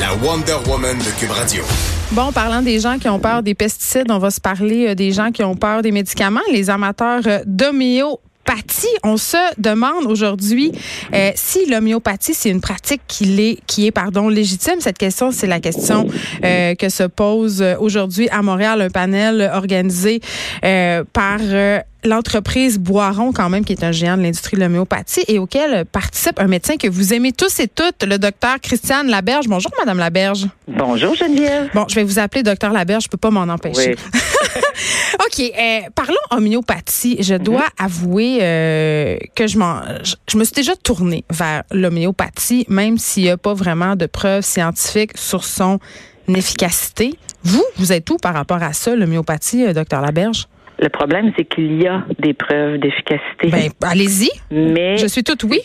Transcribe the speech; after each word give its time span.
La 0.00 0.14
Wonder 0.14 0.56
Woman 0.68 0.96
de 0.98 1.18
Cube 1.18 1.30
Radio. 1.30 1.64
Bon, 2.12 2.30
parlant 2.30 2.62
des 2.62 2.78
gens 2.78 2.98
qui 2.98 3.08
ont 3.08 3.18
peur 3.18 3.42
des 3.42 3.54
pesticides, 3.54 4.10
on 4.10 4.18
va 4.18 4.30
se 4.30 4.40
parler 4.40 4.88
euh, 4.88 4.94
des 4.94 5.10
gens 5.10 5.32
qui 5.32 5.42
ont 5.42 5.56
peur 5.56 5.82
des 5.82 5.90
médicaments, 5.90 6.40
les 6.52 6.70
amateurs 6.70 7.22
euh, 7.26 7.40
d'homéopathie. 7.44 8.86
On 9.02 9.16
se 9.16 9.36
demande 9.58 10.06
aujourd'hui 10.06 10.70
euh, 11.14 11.32
si 11.34 11.66
l'homéopathie 11.66 12.32
c'est 12.32 12.50
une 12.50 12.60
pratique 12.60 13.02
qui 13.08 13.40
est 13.40 13.58
qui 13.66 13.86
est 13.86 13.90
pardon 13.90 14.28
légitime. 14.28 14.80
Cette 14.80 14.98
question, 14.98 15.32
c'est 15.32 15.48
la 15.48 15.58
question 15.58 16.06
que 16.40 16.88
se 16.88 17.02
pose 17.04 17.62
aujourd'hui 17.80 18.28
à 18.28 18.40
Montréal 18.42 18.80
un 18.80 18.90
panel 18.90 19.50
organisé 19.52 20.20
par 21.12 21.40
l'entreprise 22.04 22.78
Boiron, 22.78 23.32
quand 23.32 23.48
même, 23.48 23.64
qui 23.64 23.72
est 23.72 23.84
un 23.84 23.92
géant 23.92 24.16
de 24.16 24.22
l'industrie 24.22 24.56
de 24.56 24.62
l'homéopathie 24.62 25.24
et 25.28 25.38
auquel 25.38 25.84
participe 25.84 26.38
un 26.38 26.46
médecin 26.46 26.76
que 26.76 26.88
vous 26.88 27.12
aimez 27.12 27.32
tous 27.32 27.60
et 27.60 27.68
toutes, 27.68 28.04
le 28.04 28.18
docteur 28.18 28.60
Christiane 28.60 29.08
Laberge. 29.08 29.48
Bonjour, 29.48 29.72
Madame 29.78 29.98
Laberge. 29.98 30.46
Bonjour, 30.68 31.14
Geneviève. 31.14 31.70
Bon, 31.74 31.86
je 31.88 31.94
vais 31.94 32.04
vous 32.04 32.18
appeler 32.18 32.42
docteur 32.42 32.72
Laberge, 32.72 33.04
je 33.04 33.08
peux 33.08 33.18
pas 33.18 33.30
m'en 33.30 33.42
empêcher. 33.42 33.96
Oui. 34.14 34.20
OK, 35.26 35.40
euh, 35.40 35.80
parlons 35.94 36.14
homéopathie. 36.30 37.16
Je 37.20 37.34
dois 37.34 37.66
avouer 37.78 38.38
euh, 38.40 39.18
que 39.34 39.46
je, 39.46 39.58
m'en, 39.58 39.80
je, 40.04 40.14
je 40.30 40.38
me 40.38 40.44
suis 40.44 40.54
déjà 40.54 40.76
tournée 40.76 41.24
vers 41.30 41.64
l'homéopathie, 41.72 42.64
même 42.68 42.98
s'il 42.98 43.24
n'y 43.24 43.30
a 43.30 43.36
pas 43.36 43.54
vraiment 43.54 43.96
de 43.96 44.06
preuves 44.06 44.44
scientifiques 44.44 45.16
sur 45.16 45.44
son 45.44 45.78
efficacité. 46.28 47.18
Vous, 47.42 47.64
vous 47.76 47.92
êtes 47.92 48.08
où 48.10 48.16
par 48.16 48.34
rapport 48.34 48.62
à 48.62 48.72
ça, 48.72 48.94
l'homéopathie, 48.94 49.64
euh, 49.64 49.72
docteur 49.72 50.00
Laberge? 50.00 50.46
Le 50.80 50.88
problème, 50.88 51.32
c'est 51.36 51.44
qu'il 51.44 51.82
y 51.82 51.86
a 51.86 52.04
des 52.18 52.34
preuves 52.34 52.78
d'efficacité. 52.78 53.48
Ben, 53.50 53.70
allez-y. 53.82 54.30
mais 54.50 54.96
Je 54.96 55.06
suis 55.06 55.24
toute 55.24 55.42
oui. 55.44 55.60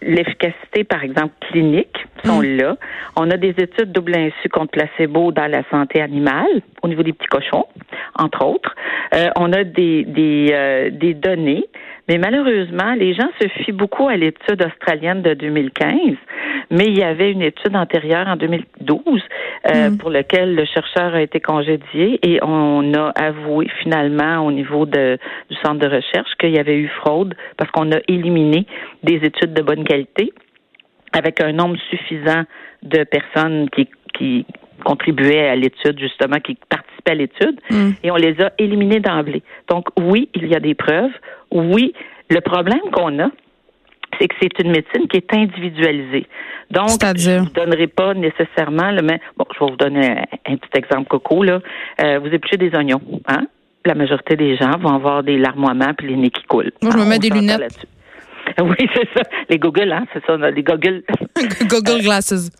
l'efficacité, 0.00 0.84
par 0.84 1.02
exemple, 1.02 1.34
clinique, 1.50 1.96
sont 2.24 2.40
Mm. 2.40 2.56
là. 2.56 2.76
On 3.16 3.30
a 3.30 3.36
des 3.36 3.54
études 3.58 3.92
double 3.92 4.16
insu 4.16 4.48
contre 4.50 4.70
placebo 4.72 5.32
dans 5.32 5.46
la 5.50 5.62
santé 5.70 6.00
animale, 6.00 6.62
au 6.82 6.88
niveau 6.88 7.02
des 7.02 7.12
petits 7.12 7.28
cochons, 7.28 7.66
entre 8.18 8.44
autres. 8.44 8.74
Euh, 9.14 9.28
on 9.36 9.52
a 9.52 9.64
des, 9.64 10.04
des, 10.04 10.48
euh, 10.52 10.90
des 10.90 11.14
données, 11.14 11.64
mais 12.08 12.18
malheureusement, 12.18 12.94
les 12.94 13.14
gens 13.14 13.28
se 13.40 13.48
fient 13.48 13.72
beaucoup 13.72 14.08
à 14.08 14.16
l'étude 14.16 14.62
australienne 14.62 15.22
de 15.22 15.34
2015, 15.34 16.16
mais 16.70 16.84
il 16.86 16.98
y 16.98 17.02
avait 17.02 17.32
une 17.32 17.42
étude 17.42 17.76
antérieure 17.76 18.28
en 18.28 18.36
2012 18.36 19.22
euh, 19.66 19.84
Mm. 19.90 19.98
pour 19.98 20.10
laquelle 20.10 20.54
le 20.54 20.64
chercheur 20.66 21.14
a 21.14 21.22
été 21.22 21.40
congédié 21.40 22.18
et 22.22 22.38
on 22.42 22.92
a 22.94 23.08
avoué 23.10 23.68
finalement 23.82 24.44
au 24.44 24.52
niveau 24.52 24.86
de, 24.86 25.18
du 25.50 25.56
centre 25.56 25.78
de 25.78 25.86
recherche 25.86 26.30
qu'il 26.38 26.50
y 26.50 26.58
avait 26.58 26.76
eu 26.76 26.88
fraude 26.88 27.34
parce 27.56 27.70
qu'on 27.70 27.90
a 27.92 27.98
éliminé 28.08 28.66
des 29.02 29.16
études 29.16 29.54
de 29.54 29.62
bonne 29.62 29.84
qualité 29.84 30.32
avec 31.12 31.40
un 31.40 31.52
nombre 31.52 31.76
suffisant 31.90 32.42
de 32.82 33.04
personnes 33.04 33.68
qui, 33.70 33.88
qui 34.12 34.46
contribuaient 34.84 35.48
à 35.48 35.56
l'étude, 35.56 35.98
justement, 35.98 36.36
qui 36.38 36.56
participaient 36.68 37.12
à 37.12 37.14
l'étude, 37.14 37.60
Mm. 37.70 37.90
et 38.02 38.10
on 38.10 38.16
les 38.16 38.40
a 38.40 38.52
éliminés 38.58 39.00
d'emblée. 39.00 39.42
Donc, 39.68 39.86
oui, 40.00 40.28
il 40.34 40.46
y 40.46 40.54
a 40.54 40.60
des 40.60 40.74
preuves. 40.74 41.10
Oui, 41.50 41.92
le 42.30 42.40
problème 42.40 42.80
qu'on 42.92 43.18
a, 43.18 43.28
c'est 44.20 44.28
que 44.28 44.34
c'est 44.40 44.58
une 44.62 44.70
médecine 44.70 45.08
qui 45.08 45.16
est 45.16 45.34
individualisée. 45.34 46.26
Donc, 46.70 46.88
je 47.16 47.30
ne 47.30 47.38
vous 47.40 47.50
donnerai 47.50 47.88
pas 47.88 48.14
nécessairement 48.14 48.90
le 48.92 49.02
même. 49.02 49.18
Bon, 49.36 49.44
je 49.54 49.58
vais 49.64 49.70
vous 49.70 49.76
donner 49.76 50.06
un, 50.10 50.24
un 50.52 50.56
petit 50.56 50.78
exemple 50.78 51.08
coco, 51.08 51.42
là. 51.42 51.60
Euh, 52.00 52.18
vous 52.20 52.28
épluchez 52.28 52.56
des 52.56 52.70
oignons, 52.76 53.00
hein? 53.26 53.46
La 53.84 53.94
majorité 53.94 54.34
des 54.36 54.56
gens 54.56 54.78
vont 54.78 54.94
avoir 54.94 55.22
des 55.22 55.36
larmoiements 55.36 55.92
puis 55.98 56.06
les 56.08 56.16
nez 56.16 56.30
qui 56.30 56.42
coulent. 56.44 56.72
Moi, 56.80 56.90
je 56.92 56.96
me 56.96 57.02
Hein, 57.02 57.06
mets 57.06 57.18
des 57.18 57.28
lunettes. 57.30 57.58
là-dessus. 57.60 57.86
Oui, 58.60 58.76
c'est 58.94 59.08
ça. 59.16 59.22
Les 59.50 59.58
goggles, 59.58 59.90
hein, 59.92 60.04
c'est 60.12 60.24
ça, 60.26 60.36
les 60.50 60.62
goggles. 60.62 61.02
Google 61.68 62.02
Glasses. 62.02 62.50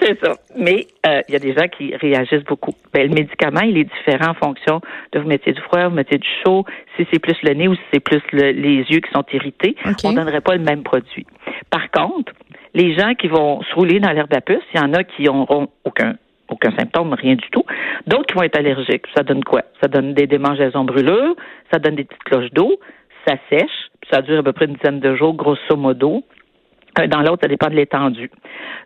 C'est 0.00 0.18
ça. 0.22 0.34
Mais 0.56 0.86
euh, 1.06 1.22
il 1.28 1.32
y 1.32 1.36
a 1.36 1.38
des 1.40 1.54
gens 1.54 1.66
qui 1.66 1.94
réagissent 1.96 2.44
beaucoup. 2.44 2.72
Ben, 2.92 3.08
le 3.08 3.14
médicament, 3.14 3.60
il 3.62 3.78
est 3.78 3.84
différent 3.84 4.30
en 4.32 4.34
fonction 4.34 4.80
de 5.12 5.18
vous 5.18 5.26
mettez 5.26 5.52
du 5.52 5.60
froid, 5.62 5.88
vous 5.88 5.94
mettez 5.94 6.18
du 6.18 6.28
chaud, 6.44 6.64
si 6.96 7.06
c'est 7.12 7.18
plus 7.18 7.36
le 7.42 7.54
nez 7.54 7.68
ou 7.68 7.74
si 7.74 7.80
c'est 7.92 8.00
plus 8.00 8.20
le- 8.32 8.52
les 8.52 8.82
yeux 8.90 9.00
qui 9.00 9.10
sont 9.12 9.24
irrités. 9.32 9.76
On 10.04 10.12
donnerait 10.12 10.40
pas 10.42 10.54
le 10.56 10.62
même 10.62 10.82
produit. 10.82 11.26
Par 11.70 11.90
contre, 11.90 12.32
les 12.74 12.94
gens 12.96 13.14
qui 13.14 13.28
vont 13.28 13.62
se 13.62 13.74
rouler 13.74 13.98
dans 13.98 14.12
l'herbe 14.12 14.32
à 14.34 14.40
puce, 14.40 14.62
il 14.74 14.80
y 14.80 14.82
en 14.82 14.92
a 14.94 15.02
qui 15.04 15.24
n'auront 15.24 15.68
aucun 15.84 16.14
aucun 16.50 16.70
symptôme, 16.78 17.12
rien 17.12 17.34
du 17.34 17.46
tout. 17.50 17.62
D'autres 18.06 18.24
qui 18.24 18.32
vont 18.34 18.42
être 18.42 18.56
allergiques. 18.56 19.04
Ça 19.14 19.22
donne 19.22 19.44
quoi? 19.44 19.64
Ça 19.82 19.88
donne 19.88 20.14
des 20.14 20.26
démangeaisons 20.26 20.84
brûlures, 20.84 21.36
ça 21.70 21.78
donne 21.78 21.94
des 21.96 22.04
petites 22.04 22.22
cloches 22.24 22.50
d'eau, 22.52 22.80
ça 23.26 23.34
sèche, 23.50 23.90
puis 24.00 24.08
ça 24.10 24.22
dure 24.22 24.38
à 24.38 24.42
peu 24.42 24.54
près 24.54 24.64
une 24.64 24.72
dizaine 24.72 24.98
de 25.00 25.14
jours, 25.14 25.34
grosso 25.34 25.76
modo. 25.76 26.24
Dans 27.06 27.20
l'autre, 27.20 27.40
ça 27.42 27.48
dépend 27.48 27.68
de 27.68 27.74
l'étendue. 27.74 28.30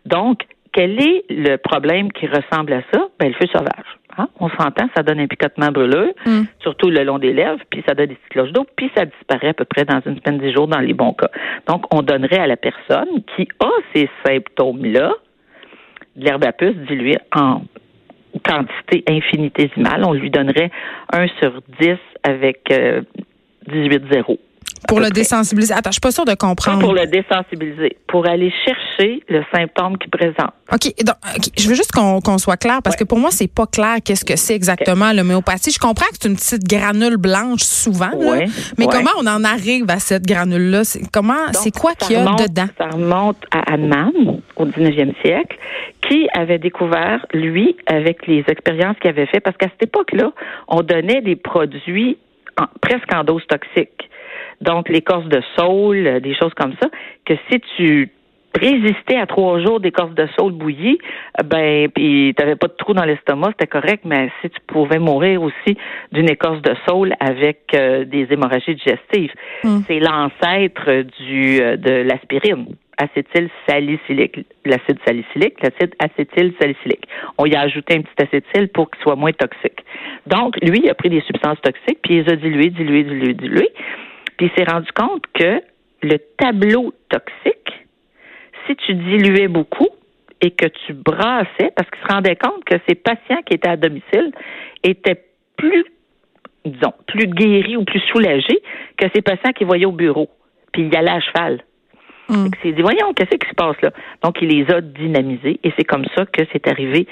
Donc, 0.05 0.41
quel 0.73 0.99
est 1.01 1.23
le 1.29 1.55
problème 1.57 2.11
qui 2.11 2.27
ressemble 2.27 2.73
à 2.73 2.81
ça? 2.91 3.07
Ben, 3.19 3.27
le 3.29 3.33
feu 3.33 3.47
sauvage. 3.51 3.85
Hein? 4.17 4.27
On 4.39 4.49
s'entend, 4.49 4.87
ça 4.95 5.01
donne 5.01 5.19
un 5.19 5.27
picotement 5.27 5.71
brûleux, 5.71 6.13
Mm. 6.25 6.43
surtout 6.59 6.89
le 6.89 7.03
long 7.03 7.17
des 7.19 7.33
lèvres, 7.33 7.59
puis 7.69 7.83
ça 7.87 7.95
donne 7.95 8.07
des 8.07 8.15
petites 8.15 8.29
cloches 8.29 8.51
d'eau, 8.51 8.65
puis 8.75 8.91
ça 8.95 9.05
disparaît 9.05 9.49
à 9.49 9.53
peu 9.53 9.65
près 9.65 9.85
dans 9.85 10.01
une 10.05 10.19
semaine, 10.19 10.39
dix 10.39 10.51
jours 10.53 10.67
dans 10.67 10.79
les 10.79 10.93
bons 10.93 11.13
cas. 11.13 11.29
Donc, 11.67 11.85
on 11.93 12.01
donnerait 12.01 12.39
à 12.39 12.47
la 12.47 12.57
personne 12.57 13.23
qui 13.35 13.47
a 13.59 13.69
ces 13.95 14.09
symptômes-là 14.25 15.13
de 16.15 16.25
l'herbe 16.25 16.43
à 16.45 16.51
puce 16.51 16.75
diluée 16.87 17.17
en 17.35 17.61
quantité 18.47 19.03
infinitésimale. 19.07 20.03
On 20.05 20.13
lui 20.13 20.29
donnerait 20.29 20.69
1 21.11 21.27
sur 21.41 21.61
10 21.79 21.95
avec 22.23 22.71
euh, 22.71 23.01
18-0. 23.69 24.37
Pour 24.87 24.99
le 24.99 25.05
près. 25.05 25.13
désensibiliser. 25.21 25.73
Attends, 25.73 25.89
je 25.89 25.93
suis 25.93 26.01
pas 26.01 26.11
sûre 26.11 26.25
de 26.25 26.31
Pas 26.31 26.35
comprendre. 26.35 26.79
pour 26.81 26.93
le 26.93 27.05
désensibiliser, 27.07 27.97
pour 28.07 28.27
aller 28.27 28.51
chercher 28.65 29.23
le 29.29 29.43
symptôme 29.53 29.97
qu'il 29.97 30.09
présente. 30.09 30.51
OK, 30.71 30.93
donc, 31.03 31.15
je 31.57 31.67
veux 31.69 31.75
juste 31.75 31.91
qu'on 31.91 32.37
soit 32.37 32.57
clair 32.57 32.79
parce 32.83 32.95
que 32.95 33.03
pour 33.03 33.19
moi, 33.19 33.29
c'est 33.31 33.47
pas 33.53 33.65
clair 33.67 33.97
qu'est-ce 34.03 34.25
que 34.25 34.35
c'est 34.35 34.55
exactement 34.55 35.11
l'homéopathie. 35.13 35.71
Je 35.71 35.79
comprends 35.79 36.05
que 36.07 36.15
c'est 36.19 36.27
une 36.29 36.35
petite 36.35 36.67
granule 36.67 37.17
blanche 37.17 37.61
souvent, 37.63 38.09
là, 38.11 38.15
Ouais, 38.17 38.45
mais 38.77 38.85
ouais. 38.85 38.91
comment 38.91 39.11
on 39.19 39.27
en 39.27 39.43
arrive 39.43 39.85
à 39.89 39.99
cette 39.99 40.25
granule-là? 40.25 40.83
C'est- 40.83 41.01
Comment, 41.11 41.51
c'est 41.53 41.71
quoi 41.75 41.93
qu'il 41.95 42.13
y 42.13 42.15
a 42.19 42.23
remonte- 42.25 42.47
dedans? 42.47 42.67
Ça 42.77 42.87
remonte 42.89 43.37
à 43.51 43.73
Hahnemann 43.73 44.41
au 44.55 44.65
19e 44.65 45.13
siècle, 45.23 45.57
qui 46.07 46.27
avait 46.33 46.57
découvert, 46.59 47.25
lui, 47.33 47.75
avec 47.85 48.25
les 48.27 48.43
expériences 48.47 48.97
qu'il 48.99 49.09
avait 49.09 49.25
fait, 49.27 49.39
parce 49.39 49.55
qu'à 49.57 49.67
cette 49.69 49.83
époque-là, 49.83 50.31
on 50.67 50.81
donnait 50.81 51.21
des 51.21 51.35
produits 51.35 52.17
en- 52.59 52.67
presque 52.81 53.13
en 53.13 53.23
dose 53.23 53.43
toxique. 53.47 54.02
Donc, 54.63 54.89
l'écorce 54.89 55.25
de 55.25 55.41
saule, 55.57 56.07
euh, 56.07 56.19
des 56.19 56.35
choses 56.35 56.53
comme 56.55 56.73
ça, 56.81 56.89
que 57.25 57.33
si 57.49 57.59
tu 57.77 58.09
résistais 58.55 59.17
à 59.17 59.25
trois 59.25 59.59
jours 59.59 59.79
d'écorce 59.79 60.13
de 60.13 60.27
saule 60.37 60.53
bouillie, 60.53 60.99
euh, 61.39 61.43
ben, 61.43 61.89
puis 61.89 62.33
t'avais 62.37 62.55
pas 62.55 62.67
de 62.67 62.73
trou 62.73 62.93
dans 62.93 63.03
l'estomac, 63.03 63.49
c'était 63.51 63.67
correct, 63.67 64.03
mais 64.05 64.29
si 64.41 64.49
tu 64.49 64.59
pouvais 64.67 64.99
mourir 64.99 65.41
aussi 65.41 65.77
d'une 66.11 66.29
écorce 66.29 66.61
de 66.61 66.73
saule 66.87 67.13
avec 67.19 67.61
euh, 67.73 68.05
des 68.05 68.27
hémorragies 68.31 68.75
digestives, 68.75 69.33
Mm. 69.63 69.79
c'est 69.87 69.99
l'ancêtre 69.99 71.03
du 71.19 71.57
de 71.57 72.03
l'aspirine, 72.03 72.67
acétyl 72.97 73.49
salicylique, 73.67 74.45
l'acide 74.65 74.99
salicylique, 75.05 75.55
l'acide 75.61 75.95
acétyl 75.99 76.53
salicylique. 76.59 77.07
On 77.37 77.45
y 77.45 77.55
a 77.55 77.61
ajouté 77.61 77.95
un 77.95 78.01
petit 78.01 78.23
acétyl 78.23 78.67
pour 78.69 78.89
qu'il 78.91 79.01
soit 79.01 79.15
moins 79.15 79.31
toxique. 79.31 79.83
Donc, 80.27 80.57
lui, 80.61 80.81
il 80.83 80.89
a 80.89 80.93
pris 80.93 81.09
des 81.09 81.21
substances 81.21 81.61
toxiques, 81.61 81.99
puis 82.03 82.15
il 82.15 82.23
les 82.23 82.33
a 82.33 82.35
diluées, 82.35 82.69
diluées, 82.69 83.03
diluées, 83.03 83.33
diluées, 83.33 83.73
il 84.43 84.51
s'est 84.57 84.69
rendu 84.69 84.91
compte 84.91 85.23
que 85.33 85.61
le 86.01 86.17
tableau 86.37 86.93
toxique, 87.09 87.85
si 88.67 88.75
tu 88.75 88.93
diluais 88.93 89.47
beaucoup 89.47 89.87
et 90.41 90.51
que 90.51 90.67
tu 90.85 90.93
brassais, 90.93 91.71
parce 91.75 91.89
qu'il 91.89 92.01
se 92.05 92.13
rendait 92.13 92.35
compte 92.35 92.63
que 92.65 92.75
ces 92.87 92.95
patients 92.95 93.41
qui 93.45 93.53
étaient 93.53 93.69
à 93.69 93.77
domicile 93.77 94.33
étaient 94.83 95.23
plus, 95.55 95.85
disons, 96.65 96.93
plus 97.07 97.27
guéris 97.27 97.77
ou 97.77 97.85
plus 97.85 98.01
soulagés 98.11 98.61
que 98.97 99.05
ces 99.15 99.21
patients 99.21 99.53
qui 99.53 99.63
voyaient 99.63 99.85
au 99.85 99.93
bureau, 99.93 100.29
puis 100.73 100.87
ils 100.87 100.97
allaient 100.97 101.11
à 101.11 101.21
cheval. 101.21 101.61
Mm. 102.27 102.43
Fait 102.43 102.49
que 102.49 102.57
C'est 102.63 102.71
dit, 102.73 102.81
voyons, 102.81 103.13
qu'est-ce 103.13 103.37
qui 103.37 103.49
se 103.49 103.55
passe 103.55 103.77
là? 103.81 103.91
Donc, 104.23 104.41
il 104.41 104.49
les 104.49 104.69
a 104.73 104.81
dynamisés 104.81 105.61
et 105.63 105.71
c'est 105.77 105.85
comme 105.85 106.05
ça 106.17 106.25
que 106.25 106.41
c'est 106.51 106.67
arrivé 106.67 107.07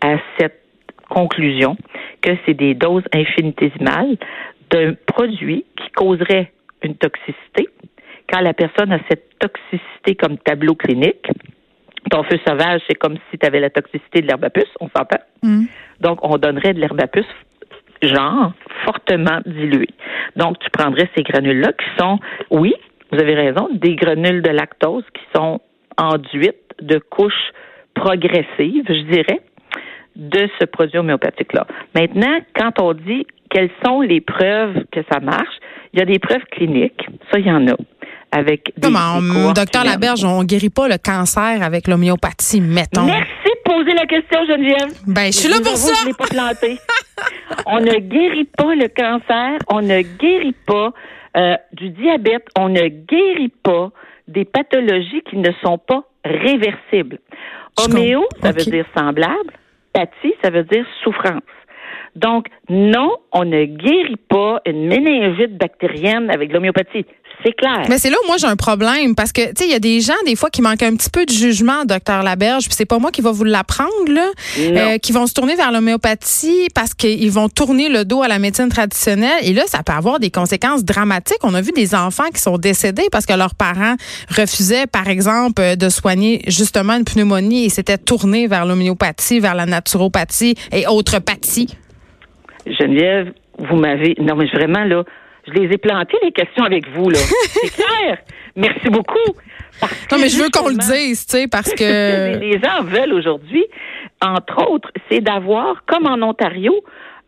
à 0.00 0.16
cette 0.38 0.60
conclusion 1.08 1.76
que 2.20 2.30
c'est 2.44 2.54
des 2.54 2.74
doses 2.74 3.04
infinitésimales 3.12 4.16
d'un 4.70 4.94
produit 5.06 5.64
qui 5.76 5.90
causerait 5.92 6.50
une 6.84 6.96
toxicité. 6.96 7.68
Quand 8.32 8.40
la 8.40 8.54
personne 8.54 8.92
a 8.92 8.98
cette 9.08 9.38
toxicité 9.38 10.14
comme 10.14 10.38
tableau 10.38 10.74
clinique, 10.74 11.26
Ton 12.10 12.22
feu 12.24 12.38
sauvage, 12.46 12.82
c'est 12.86 12.94
comme 12.94 13.16
si 13.30 13.38
tu 13.38 13.46
avais 13.46 13.60
la 13.60 13.70
toxicité 13.70 14.20
de 14.20 14.26
l'herbe 14.26 14.44
à 14.44 14.50
puce, 14.50 14.70
on 14.80 14.88
s'entend? 14.88 15.20
Mm. 15.42 15.64
Donc, 16.00 16.18
on 16.22 16.36
donnerait 16.36 16.74
de 16.74 16.80
l'herbe 16.80 17.00
à 17.00 17.06
puce, 17.06 17.24
genre, 18.02 18.52
fortement 18.84 19.40
diluée. 19.46 19.88
Donc, 20.36 20.58
tu 20.58 20.68
prendrais 20.70 21.08
ces 21.16 21.22
granules-là 21.22 21.72
qui 21.72 21.86
sont, 21.98 22.18
oui, 22.50 22.74
vous 23.10 23.18
avez 23.18 23.34
raison, 23.34 23.68
des 23.72 23.94
granules 23.94 24.42
de 24.42 24.50
lactose 24.50 25.04
qui 25.14 25.22
sont 25.34 25.60
enduites 25.96 26.74
de 26.82 26.98
couches 26.98 27.52
progressives, 27.94 28.84
je 28.88 29.04
dirais, 29.10 29.40
de 30.16 30.48
ce 30.60 30.66
produit 30.66 30.98
homéopathique-là. 30.98 31.66
Maintenant, 31.94 32.38
quand 32.54 32.80
on 32.80 32.92
dit 32.92 33.26
quelles 33.50 33.70
sont 33.84 34.00
les 34.00 34.20
preuves 34.20 34.84
que 34.92 35.00
ça 35.10 35.20
marche, 35.20 35.56
il 35.94 36.00
y 36.00 36.02
a 36.02 36.04
des 36.06 36.18
preuves 36.18 36.44
cliniques, 36.50 37.06
ça, 37.30 37.38
il 37.38 37.46
y 37.46 37.50
en 37.50 37.68
a. 37.68 37.76
Avec 38.32 38.72
des, 38.76 38.88
Comment, 38.88 39.20
des 39.20 39.52
docteur. 39.54 39.84
Laberge, 39.84 40.24
on 40.24 40.42
guérit 40.42 40.68
pas 40.68 40.88
le 40.88 40.98
cancer 40.98 41.62
avec 41.62 41.86
l'homéopathie, 41.86 42.60
mettons. 42.60 43.04
Merci 43.04 43.28
de 43.44 43.62
poser 43.62 43.94
la 43.94 44.06
question, 44.06 44.44
Geneviève. 44.44 44.92
Ben, 45.06 45.26
je 45.26 45.38
suis 45.38 45.48
là 45.48 45.58
pour 45.62 45.76
ça. 45.76 45.92
Je 46.04 46.12
pas 46.14 46.26
planté. 46.26 46.78
on 47.66 47.78
ne 47.78 47.94
guérit 48.00 48.48
pas 48.56 48.74
le 48.74 48.88
cancer, 48.88 49.60
on 49.68 49.82
ne 49.82 50.02
guérit 50.02 50.56
pas 50.66 50.92
euh, 51.36 51.54
du 51.74 51.90
diabète, 51.90 52.46
on 52.58 52.68
ne 52.68 52.88
guérit 52.88 53.52
pas 53.62 53.90
des 54.26 54.44
pathologies 54.44 55.22
qui 55.30 55.36
ne 55.36 55.52
sont 55.62 55.78
pas 55.78 56.02
réversibles. 56.24 57.20
Homéo, 57.78 58.24
ça 58.42 58.50
veut 58.50 58.64
dire 58.64 58.86
semblable. 58.96 59.52
Pathie, 59.92 60.34
ça 60.42 60.50
veut 60.50 60.64
dire 60.64 60.84
souffrance. 61.04 61.42
Donc, 62.16 62.46
non, 62.68 63.10
on 63.32 63.44
ne 63.44 63.64
guérit 63.64 64.20
pas 64.28 64.60
une 64.66 64.86
méningite 64.86 65.58
bactérienne 65.58 66.30
avec 66.30 66.52
l'homéopathie. 66.52 67.04
C'est 67.44 67.52
clair. 67.52 67.82
Mais 67.88 67.98
c'est 67.98 68.10
là 68.10 68.16
où 68.22 68.26
moi 68.26 68.36
j'ai 68.38 68.46
un 68.46 68.56
problème 68.56 69.14
parce 69.14 69.32
que 69.32 69.42
tu 69.48 69.52
sais 69.56 69.64
il 69.66 69.70
y 69.70 69.74
a 69.74 69.80
des 69.80 70.00
gens 70.00 70.14
des 70.24 70.36
fois 70.36 70.50
qui 70.50 70.62
manquent 70.62 70.82
un 70.82 70.94
petit 70.94 71.10
peu 71.10 71.26
de 71.26 71.32
jugement 71.32 71.84
docteur 71.84 72.22
Laberge 72.22 72.64
puis 72.64 72.74
c'est 72.74 72.86
pas 72.86 72.98
moi 72.98 73.10
qui 73.10 73.20
va 73.20 73.32
vous 73.32 73.44
l'apprendre 73.44 74.10
là 74.10 74.30
euh, 74.58 74.98
qui 74.98 75.12
vont 75.12 75.26
se 75.26 75.34
tourner 75.34 75.56
vers 75.56 75.72
l'homéopathie 75.72 76.68
parce 76.74 76.94
qu'ils 76.94 77.30
vont 77.30 77.48
tourner 77.48 77.88
le 77.88 78.04
dos 78.04 78.22
à 78.22 78.28
la 78.28 78.38
médecine 78.38 78.68
traditionnelle 78.68 79.38
et 79.42 79.52
là 79.52 79.64
ça 79.66 79.82
peut 79.82 79.92
avoir 79.92 80.20
des 80.20 80.30
conséquences 80.30 80.84
dramatiques 80.84 81.42
on 81.42 81.54
a 81.54 81.60
vu 81.60 81.72
des 81.72 81.94
enfants 81.94 82.30
qui 82.32 82.40
sont 82.40 82.56
décédés 82.56 83.08
parce 83.10 83.26
que 83.26 83.34
leurs 83.34 83.54
parents 83.54 83.96
refusaient 84.30 84.86
par 84.86 85.08
exemple 85.08 85.60
euh, 85.60 85.76
de 85.76 85.88
soigner 85.88 86.42
justement 86.46 86.94
une 86.94 87.04
pneumonie 87.04 87.64
et 87.64 87.68
s'étaient 87.68 87.98
tournés 87.98 88.46
vers 88.46 88.64
l'homéopathie 88.64 89.40
vers 89.40 89.54
la 89.54 89.66
naturopathie 89.66 90.54
et 90.72 90.86
autres 90.86 91.18
pathies 91.18 91.76
Geneviève, 92.66 93.32
vous 93.58 93.76
m'avez. 93.76 94.14
Non, 94.18 94.34
mais 94.36 94.46
vraiment, 94.46 94.84
là, 94.84 95.04
je 95.46 95.52
les 95.52 95.72
ai 95.74 95.78
plantées, 95.78 96.16
les 96.22 96.32
questions 96.32 96.64
avec 96.64 96.88
vous, 96.90 97.10
là. 97.10 97.18
C'est 97.48 97.74
clair. 97.74 98.18
Merci 98.56 98.88
beaucoup. 98.88 99.34
Non 100.12 100.18
mais 100.20 100.28
je 100.28 100.40
veux 100.40 100.50
qu'on 100.50 100.68
le 100.68 100.76
dise 100.76 101.26
tu 101.26 101.32
sais 101.36 101.48
parce 101.48 101.70
ce 101.70 101.74
que 101.76 102.38
les 102.38 102.60
gens 102.60 102.84
veulent 102.84 103.12
aujourd'hui, 103.12 103.64
entre 104.24 104.70
autres, 104.70 104.88
c'est 105.10 105.20
d'avoir, 105.20 105.84
comme 105.86 106.06
en 106.06 106.22
Ontario, 106.26 106.72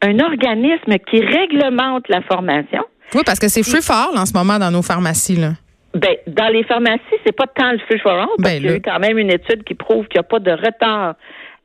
un 0.01 0.21
organisme 0.21 0.97
qui 1.11 1.21
réglemente 1.21 2.09
la 2.09 2.23
formation. 2.23 2.85
oui 3.17 3.23
parce 3.27 3.41
que 3.41 3.49
c'est 3.49 3.65
free 3.65 3.83
for 3.83 3.97
all 4.13 4.17
en 4.19 4.27
ce 4.27 4.33
moment 4.33 4.61
dans 4.61 4.71
nos 4.71 4.83
pharmacies 4.83 5.35
là 5.37 5.55
Ben, 5.95 6.15
dans 6.29 6.49
les 6.53 6.63
pharmacies, 6.63 7.01
c'est 7.27 7.35
pas 7.37 7.49
tant 7.49 7.73
le 7.73 7.79
free 7.81 7.99
for 7.99 8.13
all, 8.13 8.29
parce 8.41 8.43
Ben, 8.53 8.61
qu'il 8.61 8.67
y 8.67 8.73
a 8.73 8.77
eu 8.77 8.81
quand 8.83 9.01
même 9.01 9.19
une 9.19 9.31
étude 9.33 9.65
qui 9.65 9.75
prouve 9.75 10.07
qu'il 10.07 10.21
n'y 10.21 10.25
a 10.25 10.29
pas 10.29 10.39
de 10.39 10.53
retard 10.53 11.15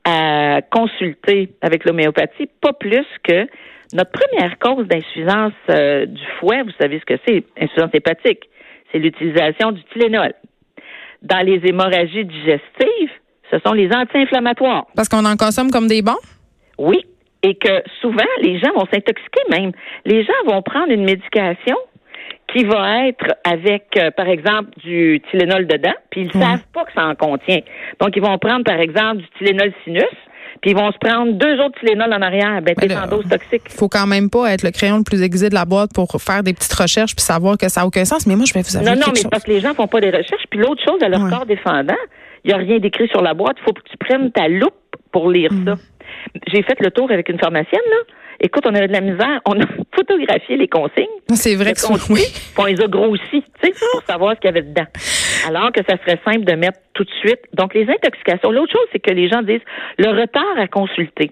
à 0.04 0.62
consulter 0.70 1.50
avec 1.62 1.86
l'homéopathie, 1.86 2.50
pas 2.62 2.74
plus 2.74 3.06
que 3.24 3.48
notre 3.94 4.12
première 4.12 4.58
cause 4.60 4.88
d'insuffisance 4.88 5.54
euh, 5.70 6.06
du 6.06 6.24
foie, 6.40 6.64
vous 6.64 6.72
savez 6.80 7.00
ce 7.00 7.06
que 7.06 7.20
c'est, 7.28 7.44
insuffisance 7.60 7.92
hépatique, 7.94 8.50
c'est 8.92 9.00
l'utilisation 9.00 9.72
du 9.72 9.84
Tylenol. 9.94 10.34
Dans 11.22 11.46
les 11.46 11.62
hémorragies 11.66 12.26
digestives, 12.26 13.12
ce 13.52 13.60
sont 13.66 13.74
les 13.74 13.90
anti-inflammatoires. 13.94 14.86
parce 14.96 15.10
qu'on 15.10 15.26
en 15.26 15.36
consomme 15.36 15.72
comme 15.72 15.88
des 15.88 16.02
bons? 16.02 16.18
Oui, 16.78 17.06
et 17.44 17.56
que 17.56 17.84
souvent, 18.02 18.24
les 18.42 18.60
gens 18.60 18.72
vont 18.74 18.86
s'intoxiquer 18.92 19.42
même. 19.50 19.72
Les 20.06 20.24
gens 20.24 20.34
vont 20.46 20.62
prendre 20.62 20.92
une 20.92 21.04
médication 21.04 21.76
qui 22.54 22.64
va 22.66 23.08
être 23.08 23.26
avec, 23.44 23.86
euh, 23.98 24.12
par 24.12 24.28
exemple, 24.28 24.70
du 24.84 25.22
Tylenol 25.32 25.68
dedans, 25.68 25.94
puis 26.10 26.22
ils 26.22 26.28
ne 26.28 26.44
savent 26.44 26.64
pas 26.74 26.84
que 26.86 26.92
ça 26.94 27.06
en 27.06 27.16
contient. 27.16 27.60
Donc, 28.00 28.16
ils 28.16 28.22
vont 28.22 28.38
prendre, 28.38 28.64
par 28.64 28.80
exemple, 28.80 29.18
du 29.18 29.28
Tylenol 29.38 29.72
sinus, 29.84 30.04
puis 30.62 30.72
ils 30.72 30.76
vont 30.78 30.92
se 30.92 30.98
prendre 30.98 31.34
deux 31.34 31.60
autres 31.62 31.80
Tylenol 31.80 32.14
en 32.14 32.22
arrière. 32.22 32.62
Ben, 32.62 32.76
t'es 32.76 32.96
en 32.96 33.08
dose 33.08 33.28
toxique. 33.30 33.64
faut 33.70 33.88
quand 33.90 34.06
même 34.08 34.30
pas 34.30 34.52
être 34.54 34.64
le 34.64 34.72
crayon 34.72 34.98
le 34.98 35.04
plus 35.04 35.22
aiguisé 35.24 35.50
de 35.50 35.56
la 35.56 35.66
boîte 35.66 35.92
pour 35.94 36.10
faire 36.22 36.44
des 36.44 36.54
petites 36.54 36.74
recherches 36.74 37.16
puis 37.16 37.24
savoir 37.24 37.58
que 37.58 37.70
ça 37.70 37.82
n'a 37.82 37.88
aucun 37.88 38.06
sens. 38.06 38.28
Mais 38.28 38.36
moi, 38.36 38.46
je 38.48 38.54
vais 38.54 38.62
vous 38.62 38.76
avouer 38.76 38.90
Non, 38.90 38.96
non, 38.96 39.08
mais 39.08 39.22
chose. 39.22 39.30
parce 39.32 39.44
que 39.44 39.52
les 39.52 39.60
gens 39.62 39.74
font 39.74 39.88
pas 39.88 40.02
des 40.02 40.10
recherches. 40.12 40.44
Puis 40.50 40.60
l'autre 40.60 40.82
chose, 40.88 41.02
à 41.02 41.10
leur 41.10 41.24
Ouais. 41.24 41.30
corps 41.30 41.46
défendant, 41.46 41.96
il 42.44 42.50
n'y 42.50 42.54
a 42.54 42.58
rien 42.58 42.80
d'écrit 42.80 43.08
sur 43.08 43.22
la 43.22 43.34
boîte. 43.34 43.56
Il 43.60 43.64
faut 43.64 43.74
que 43.74 43.82
tu 43.90 43.98
prennes 43.98 44.32
ta 44.32 44.48
loupe 44.48 44.74
pour 45.12 45.30
lire 45.30 45.52
Mm. 45.54 45.66
ça. 45.66 45.76
J'ai 46.52 46.62
fait 46.64 46.80
le 46.82 46.92
tour 46.92 47.10
avec 47.12 47.30
une 47.30 47.40
pharmacienne, 47.40 47.82
là. 47.90 47.98
Écoute, 48.44 48.66
on 48.66 48.74
avait 48.74 48.88
de 48.88 48.94
la 48.94 49.02
misère. 49.02 49.40
On 49.46 49.60
a 49.60 49.66
photographié 49.96 50.58
les 50.58 50.68
consignes. 50.68 51.06
C'est 51.30 51.56
vrai 51.56 51.74
que 51.74 51.80
c'est 51.80 52.12
oui. 52.12 52.22
on 52.58 52.66
les 52.66 52.82
a 52.82 52.88
grossis, 52.88 53.22
tu 53.32 53.42
sais, 53.62 53.74
pour 53.92 54.04
savoir 54.04 54.36
ce 54.36 54.40
qu'il 54.40 54.48
y 54.48 54.50
avait 54.50 54.64
dedans. 54.64 54.88
Alors 55.48 55.72
que 55.72 55.82
ça 55.88 55.98
serait 55.98 56.20
simple 56.26 56.46
de 56.46 56.56
mettre 56.56 56.80
tout 56.94 57.04
de 57.04 57.12
suite. 57.20 57.40
Donc, 57.54 57.74
les 57.74 57.88
intoxications. 57.88 58.52
L'autre 58.52 58.72
chose, 58.74 58.88
c'est 58.92 59.00
que 59.00 59.12
les 59.12 59.30
gens 59.30 59.44
disent 59.44 59.62
le 59.98 60.10
retard 60.20 60.58
à 60.58 60.68
consulter. 60.68 61.32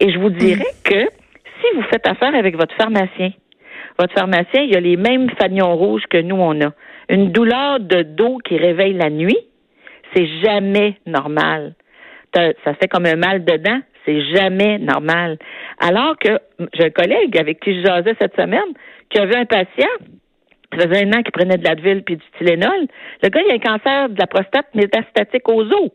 Et 0.00 0.10
je 0.10 0.18
vous 0.18 0.30
dirais 0.30 0.64
que 0.82 1.04
si 1.60 1.76
vous 1.76 1.82
faites 1.90 2.06
affaire 2.06 2.34
avec 2.34 2.56
votre 2.56 2.74
pharmacien, 2.76 3.30
votre 3.98 4.14
pharmacien, 4.14 4.62
il 4.62 4.76
a 4.76 4.80
les 4.80 4.96
mêmes 4.96 5.30
fanions 5.38 5.74
rouges 5.76 6.04
que 6.08 6.18
nous, 6.18 6.36
on 6.36 6.60
a. 6.62 6.72
Une 7.08 7.32
douleur 7.32 7.80
de 7.80 8.02
dos 8.02 8.38
qui 8.38 8.56
réveille 8.56 8.94
la 8.94 9.10
nuit, 9.10 9.38
c'est 10.14 10.26
jamais 10.42 10.96
normal. 11.06 11.74
Ça 12.34 12.74
fait 12.74 12.88
comme 12.88 13.06
un 13.06 13.16
mal 13.16 13.44
dedans, 13.44 13.80
c'est 14.06 14.22
jamais 14.34 14.78
normal. 14.78 15.38
Alors 15.78 16.16
que 16.18 16.38
j'ai 16.74 16.86
un 16.86 16.90
collègue 16.90 17.36
avec 17.36 17.60
qui 17.60 17.78
je 17.80 17.86
jasais 17.86 18.14
cette 18.18 18.36
semaine 18.36 18.72
qui 19.10 19.18
avait 19.18 19.36
un 19.36 19.44
patient, 19.44 19.88
ça 20.72 20.88
faisait 20.88 21.04
un 21.04 21.12
an 21.12 21.22
qu'il 21.22 21.32
prenait 21.32 21.58
de 21.58 21.64
l'Advil 21.64 22.02
puis 22.02 22.16
du 22.16 22.24
Tylenol. 22.38 22.86
Le 23.22 23.28
gars, 23.28 23.40
il 23.46 23.50
a 23.50 23.54
un 23.54 23.58
cancer 23.58 24.08
de 24.08 24.18
la 24.18 24.26
prostate 24.26 24.74
métastatique 24.74 25.48
aux 25.48 25.62
os. 25.62 25.90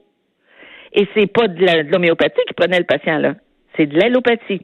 Et 0.94 1.08
c'est 1.16 1.31
pas 1.31 1.48
de 1.48 1.92
l'homéopathie 1.92 2.42
qui 2.48 2.54
prenait 2.54 2.80
le 2.80 2.86
patient 2.86 3.18
là, 3.18 3.36
c'est 3.75 3.86
de 3.86 3.98
l'allopathie. 3.98 4.62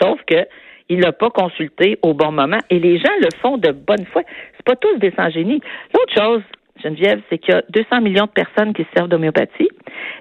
Sauf 0.00 0.20
que 0.26 0.46
il 0.90 1.00
l'a 1.00 1.12
pas 1.12 1.30
consulté 1.30 1.98
au 2.02 2.14
bon 2.14 2.32
moment 2.32 2.58
et 2.68 2.80
les 2.80 2.98
gens 2.98 3.12
le 3.20 3.28
font 3.40 3.56
de 3.58 3.70
bonne 3.70 4.04
foi. 4.06 4.22
C'est 4.56 4.66
pas 4.66 4.74
tous 4.74 4.98
des 4.98 5.12
sans-génie. 5.12 5.60
L'autre 5.94 6.12
chose, 6.12 6.42
Geneviève, 6.82 7.20
c'est 7.30 7.38
qu'il 7.38 7.54
y 7.54 7.56
a 7.56 7.62
200 7.70 8.00
millions 8.00 8.24
de 8.24 8.30
personnes 8.30 8.74
qui 8.74 8.82
se 8.82 8.88
servent 8.96 9.08
d'homéopathie 9.08 9.68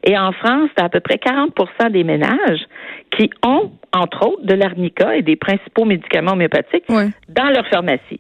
et 0.04 0.18
en 0.18 0.32
France, 0.32 0.70
c'est 0.78 0.84
à 0.84 0.90
peu 0.90 1.00
près 1.00 1.16
40% 1.16 1.92
des 1.92 2.04
ménages 2.04 2.62
qui 3.18 3.30
ont, 3.46 3.72
entre 3.94 4.28
autres, 4.28 4.46
de 4.46 4.54
l'arnica 4.54 5.16
et 5.16 5.22
des 5.22 5.36
principaux 5.36 5.86
médicaments 5.86 6.34
homéopathiques 6.34 6.86
dans 6.90 7.50
leur 7.54 7.68
pharmacie. 7.68 8.20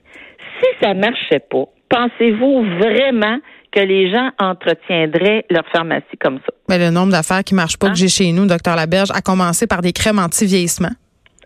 Si 0.61 0.67
ça 0.81 0.93
marchait 0.93 1.39
pas, 1.49 1.65
pensez-vous 1.89 2.63
vraiment 2.79 3.37
que 3.71 3.79
les 3.79 4.11
gens 4.11 4.29
entretiendraient 4.39 5.45
leur 5.49 5.63
pharmacie 5.71 6.17
comme 6.19 6.39
ça? 6.39 6.53
Mais 6.67 6.79
le 6.79 6.89
nombre 6.89 7.11
d'affaires 7.11 7.43
qui 7.43 7.53
marchent 7.55 7.77
pas 7.77 7.87
Hein? 7.87 7.91
que 7.91 7.97
j'ai 7.97 8.07
chez 8.09 8.31
nous, 8.31 8.45
docteur 8.47 8.75
Laberge, 8.75 9.09
a 9.13 9.21
commencé 9.21 9.67
par 9.67 9.81
des 9.81 9.93
crèmes 9.93 10.19
anti-vieillissement. 10.19 10.89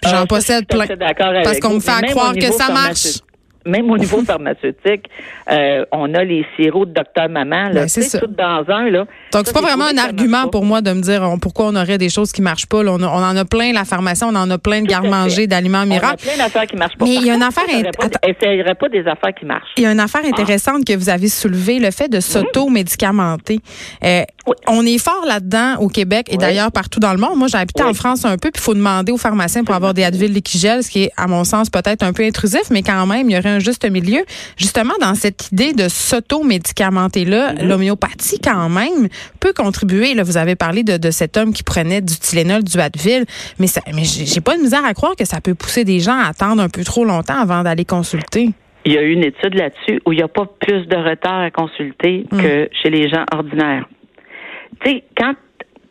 Ah, 0.05 0.09
J'en 0.09 0.19
ça, 0.21 0.25
possède 0.25 0.67
plein. 0.67 0.85
Parce 1.43 1.59
qu'on 1.59 1.75
me 1.75 1.79
fait 1.79 2.07
croire 2.07 2.33
que 2.33 2.51
ça 2.51 2.71
marche. 2.71 3.19
Même 3.65 3.89
au 3.89 3.97
niveau 3.97 4.21
pharmaceutique, 4.25 5.05
euh, 5.51 5.85
on 5.91 6.13
a 6.13 6.23
les 6.23 6.45
sirops 6.55 6.87
de 6.89 6.93
docteur 6.93 7.29
maman, 7.29 7.69
là, 7.69 7.81
Ben, 7.81 7.87
c'est 7.87 8.19
tout 8.19 8.27
dans 8.27 8.63
un, 8.67 8.89
là. 8.89 9.05
Donc, 9.31 9.43
c'est 9.45 9.53
pas 9.53 9.61
vraiment 9.61 9.85
un 9.85 9.97
argument 9.97 10.47
pour 10.49 10.65
moi 10.65 10.81
de 10.81 10.91
me 10.91 11.01
dire 11.01 11.21
on- 11.23 11.39
pourquoi 11.39 11.67
on 11.67 11.75
aurait 11.75 11.97
des 11.97 12.09
choses 12.09 12.31
qui 12.31 12.41
marchent 12.41 12.67
pas. 12.67 12.83
là. 12.83 12.91
On, 12.93 13.01
a- 13.01 13.07
on 13.07 13.23
en 13.23 13.35
a 13.37 13.45
plein, 13.45 13.71
la 13.73 13.85
pharmacie, 13.85 14.23
on 14.23 14.35
en 14.35 14.49
a 14.51 14.57
plein 14.57 14.81
de 14.81 14.87
garde-manger, 14.87 15.47
d'aliments 15.47 15.79
On 15.79 15.81
a 15.81 15.85
miracles. 15.85 16.23
plein 16.23 16.37
d'affaires 16.37 16.65
qui 16.67 16.75
marchent 16.75 16.97
pas. 16.97 17.05
Mais 17.05 17.15
il 17.15 17.25
y 17.25 17.29
a 17.29 17.35
une 17.35 17.43
affaire 17.43 17.63
int- 17.65 18.75
pas- 18.75 18.89
des 18.89 18.99
affaires 19.07 19.33
qui 19.39 19.45
marchent. 19.45 19.71
Il 19.77 19.83
y 19.83 19.85
a 19.85 19.91
une 19.91 19.99
affaire 19.99 20.21
intéressante 20.25 20.85
que 20.85 20.93
vous 20.95 21.09
avez 21.09 21.27
soulevée, 21.29 21.79
le 21.79 21.91
fait 21.91 22.09
de 22.09 22.19
s'auto-médicamenter. 22.19 23.59
Euh, 24.03 24.23
Oui. 24.45 24.55
On 24.67 24.85
est 24.85 24.97
fort 24.97 25.23
là-dedans 25.25 25.75
au 25.79 25.87
Québec 25.87 26.27
et 26.29 26.33
Oui. 26.33 26.37
d'ailleurs 26.37 26.69
partout 26.71 26.99
dans 26.99 27.13
le 27.13 27.17
monde. 27.17 27.37
Moi, 27.37 27.47
j'ai 27.47 27.57
habité 27.57 27.81
Oui. 27.83 27.89
en 27.89 27.93
France 27.93 28.25
un 28.25 28.37
peu, 28.37 28.51
puis 28.51 28.59
il 28.61 28.63
faut 28.63 28.73
demander 28.73 29.11
aux 29.13 29.17
pharmaciens 29.17 29.63
pour 29.63 29.73
avoir 29.73 29.93
des 29.93 30.03
Advil 30.03 30.33
Liquigel, 30.33 30.83
ce 30.83 30.89
qui 30.89 31.03
est, 31.03 31.11
à 31.15 31.27
mon 31.27 31.45
sens, 31.45 31.69
peut-être 31.69 32.03
un 32.03 32.11
peu 32.11 32.23
intrusif, 32.25 32.63
mais 32.69 32.81
quand 32.83 33.05
même, 33.05 33.29
il 33.29 33.35
y 33.35 33.39
aurait 33.39 33.52
un 33.53 33.59
juste 33.59 33.89
milieu. 33.89 34.23
Justement, 34.57 34.93
dans 34.99 35.15
cette 35.15 35.51
idée 35.51 35.73
de 35.73 35.87
s'auto-médicamenter-là, 35.87 37.43
Mm-hmm. 37.43 37.67
l'homéopathie, 37.67 38.39
quand 38.39 38.69
même, 38.69 39.07
peut 39.39 39.53
contribuer. 39.53 40.13
Là, 40.13 40.23
vous 40.23 40.37
avez 40.37 40.55
parlé 40.55 40.83
de, 40.83 40.97
de 40.97 41.11
cet 41.11 41.37
homme 41.37 41.53
qui 41.53 41.63
prenait 41.63 42.01
du 42.01 42.15
Tylenol, 42.15 42.63
du 42.63 42.79
Advil, 42.79 43.25
mais, 43.59 43.67
ça, 43.67 43.81
mais 43.93 44.03
j'ai 44.03 44.41
pas 44.41 44.55
de 44.57 44.61
misère 44.61 44.85
à 44.85 44.93
croire 44.93 45.15
que 45.15 45.25
ça 45.25 45.41
peut 45.41 45.55
pousser 45.55 45.83
des 45.83 45.99
gens 45.99 46.17
à 46.17 46.27
attendre 46.29 46.61
un 46.61 46.69
peu 46.69 46.83
trop 46.83 47.05
longtemps 47.05 47.39
avant 47.39 47.63
d'aller 47.63 47.85
consulter. 47.85 48.49
Il 48.85 48.93
y 48.93 48.97
a 48.97 49.01
eu 49.01 49.11
une 49.11 49.23
étude 49.23 49.55
là-dessus 49.55 50.01
où 50.05 50.11
il 50.11 50.17
n'y 50.17 50.23
a 50.23 50.27
pas 50.27 50.45
plus 50.59 50.85
de 50.87 50.95
retard 50.95 51.41
à 51.41 51.51
consulter 51.51 52.25
que 52.31 52.69
chez 52.81 52.89
les 52.89 53.07
gens 53.09 53.23
ordinaires. 53.31 53.87
Tu 54.83 54.91
sais, 54.91 55.03
quand 55.17 55.33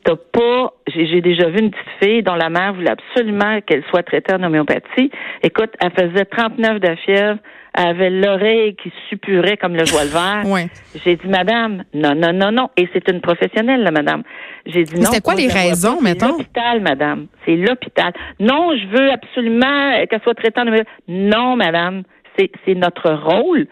T'as 0.04 0.16
pas, 0.16 0.72
j'ai 0.88 1.06
j'ai 1.06 1.20
déjà 1.20 1.48
vu 1.48 1.60
une 1.60 1.70
petite 1.70 1.86
fille 2.02 2.22
dont 2.24 2.34
la 2.34 2.50
mère 2.50 2.74
voulait 2.74 2.90
absolument 2.90 3.60
qu'elle 3.60 3.84
soit 3.88 4.02
traitée 4.02 4.34
en 4.34 4.42
homéopathie. 4.42 5.10
Écoute, 5.44 5.70
elle 5.80 5.92
faisait 5.92 6.24
39 6.24 6.80
de 6.80 6.94
fièvre, 6.96 7.38
elle 7.74 7.86
avait 7.86 8.10
l'oreille 8.10 8.74
qui 8.74 8.92
suppurait 9.08 9.56
comme 9.56 9.76
le 9.76 9.84
voile 9.84 10.08
vert. 10.08 10.42
Ouais. 10.52 10.66
J'ai 11.04 11.16
dit, 11.16 11.28
madame, 11.28 11.84
non, 11.94 12.14
non, 12.16 12.32
non, 12.32 12.50
non. 12.50 12.68
Et 12.76 12.88
c'est 12.92 13.08
une 13.08 13.20
professionnelle, 13.20 13.82
là, 13.82 13.92
madame. 13.92 14.22
J'ai 14.66 14.82
dit 14.82 14.94
Mais 14.94 15.00
non. 15.02 15.06
c'était 15.06 15.20
quoi 15.22 15.34
les 15.34 15.46
la 15.46 15.54
raisons, 15.54 15.92
pas. 15.92 15.96
C'est 15.98 16.04
mettons? 16.04 16.28
l'hôpital, 16.28 16.80
madame. 16.80 17.26
C'est 17.46 17.56
l'hôpital. 17.56 18.12
Non, 18.40 18.72
je 18.76 18.86
veux 18.88 19.10
absolument 19.12 20.04
qu'elle 20.10 20.20
soit 20.22 20.34
traitée 20.34 20.60
en 20.60 20.66
homéopathie. 20.66 20.90
Non, 21.08 21.54
madame. 21.56 22.02
C'est, 22.36 22.50
c'est 22.66 22.74
notre 22.74 23.10
rôle 23.12 23.66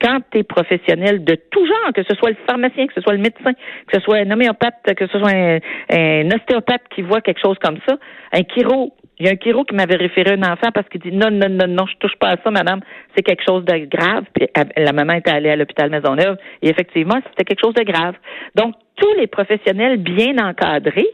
quand 0.00 0.20
tu 0.30 0.38
es 0.38 0.42
professionnel 0.42 1.24
de 1.24 1.34
tout 1.50 1.66
genre, 1.66 1.92
que 1.94 2.02
ce 2.02 2.14
soit 2.16 2.30
le 2.30 2.36
pharmacien, 2.48 2.86
que 2.86 2.94
ce 2.94 3.00
soit 3.00 3.12
le 3.12 3.18
médecin, 3.18 3.52
que 3.52 3.94
ce 3.94 4.00
soit 4.00 4.16
un 4.18 4.30
homéopathe, 4.30 4.94
que 4.96 5.06
ce 5.06 5.18
soit 5.18 5.30
un, 5.30 5.58
un 5.90 6.26
ostéopathe 6.30 6.82
qui 6.94 7.02
voit 7.02 7.20
quelque 7.20 7.40
chose 7.40 7.58
comme 7.62 7.78
ça, 7.88 7.96
un 8.32 8.42
chiro. 8.54 8.94
Il 9.18 9.26
y 9.26 9.28
a 9.28 9.32
un 9.32 9.36
chiro 9.36 9.64
qui 9.64 9.74
m'avait 9.74 9.96
référé 9.96 10.32
un 10.32 10.42
enfant 10.50 10.70
parce 10.72 10.88
qu'il 10.88 11.02
dit 11.02 11.12
non, 11.12 11.30
non, 11.30 11.50
non, 11.50 11.66
non, 11.68 11.84
je 11.86 11.96
touche 11.98 12.16
pas 12.18 12.30
à 12.30 12.36
ça, 12.42 12.50
madame. 12.50 12.80
C'est 13.14 13.22
quelque 13.22 13.42
chose 13.46 13.64
de 13.66 13.76
grave. 13.84 14.24
Puis 14.34 14.48
la 14.78 14.92
maman 14.92 15.12
était 15.14 15.30
allée 15.30 15.50
à 15.50 15.56
l'hôpital 15.56 15.90
Maisonneuve 15.90 16.38
et 16.62 16.70
effectivement, 16.70 17.18
c'était 17.28 17.44
quelque 17.44 17.60
chose 17.62 17.74
de 17.74 17.82
grave. 17.84 18.14
Donc, 18.54 18.74
tous 18.96 19.12
les 19.18 19.26
professionnels 19.26 19.98
bien 19.98 20.38
encadrés 20.38 21.08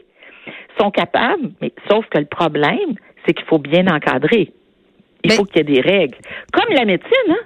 sont 0.79 0.91
capables, 0.91 1.51
mais 1.61 1.73
sauf 1.89 2.05
que 2.07 2.19
le 2.19 2.25
problème, 2.25 2.95
c'est 3.25 3.33
qu'il 3.33 3.45
faut 3.45 3.59
bien 3.59 3.85
encadrer. 3.87 4.51
Il 5.23 5.31
Mais- 5.31 5.35
faut 5.35 5.43
qu'il 5.43 5.57
y 5.57 5.59
ait 5.59 5.63
des 5.75 5.81
règles. 5.81 6.15
Comme 6.53 6.73
la 6.73 6.85
médecine, 6.85 7.11
hein? 7.31 7.43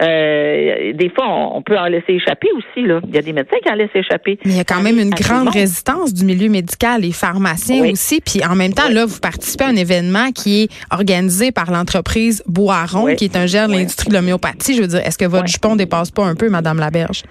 Euh, 0.00 0.92
des 0.92 1.10
fois, 1.10 1.26
on, 1.28 1.56
on 1.56 1.62
peut 1.62 1.76
en 1.76 1.86
laisser 1.86 2.12
échapper 2.14 2.48
aussi. 2.56 2.86
Là. 2.86 3.00
Il 3.08 3.14
y 3.14 3.18
a 3.18 3.22
des 3.22 3.32
médecins 3.32 3.56
qui 3.62 3.70
en 3.70 3.74
laissent 3.74 3.94
échapper. 3.94 4.38
Mais 4.44 4.52
il 4.52 4.56
y 4.56 4.60
a 4.60 4.64
quand 4.64 4.80
même 4.80 4.98
une 4.98 5.12
À 5.12 5.16
grande 5.16 5.48
résistance 5.48 6.14
du 6.14 6.24
milieu 6.24 6.48
médical, 6.48 7.00
les 7.02 7.12
pharmaciens 7.12 7.82
Oui. 7.82 7.92
aussi. 7.92 8.20
Puis 8.20 8.40
en 8.44 8.54
même 8.54 8.72
temps, 8.72 8.84
Oui. 8.88 8.94
là, 8.94 9.06
vous 9.06 9.18
participez 9.20 9.64
à 9.64 9.68
un 9.68 9.76
événement 9.76 10.30
qui 10.32 10.62
est 10.64 10.68
organisé 10.92 11.50
par 11.52 11.70
l'entreprise 11.70 12.42
Boiron, 12.46 13.04
Oui. 13.04 13.16
qui 13.16 13.24
est 13.24 13.36
un 13.36 13.46
gère 13.46 13.66
de 13.68 13.72
l'industrie 13.72 14.08
de 14.10 14.14
l'homéopathie. 14.14 14.74
Je 14.74 14.82
veux 14.82 14.88
dire, 14.88 15.00
est-ce 15.04 15.18
que 15.18 15.24
votre 15.24 15.48
jupon 15.48 15.74
dépasse 15.76 16.10
pas 16.10 16.24
un 16.24 16.34
peu, 16.34 16.48
Madame 16.48 16.78
Laberge? 16.78 17.22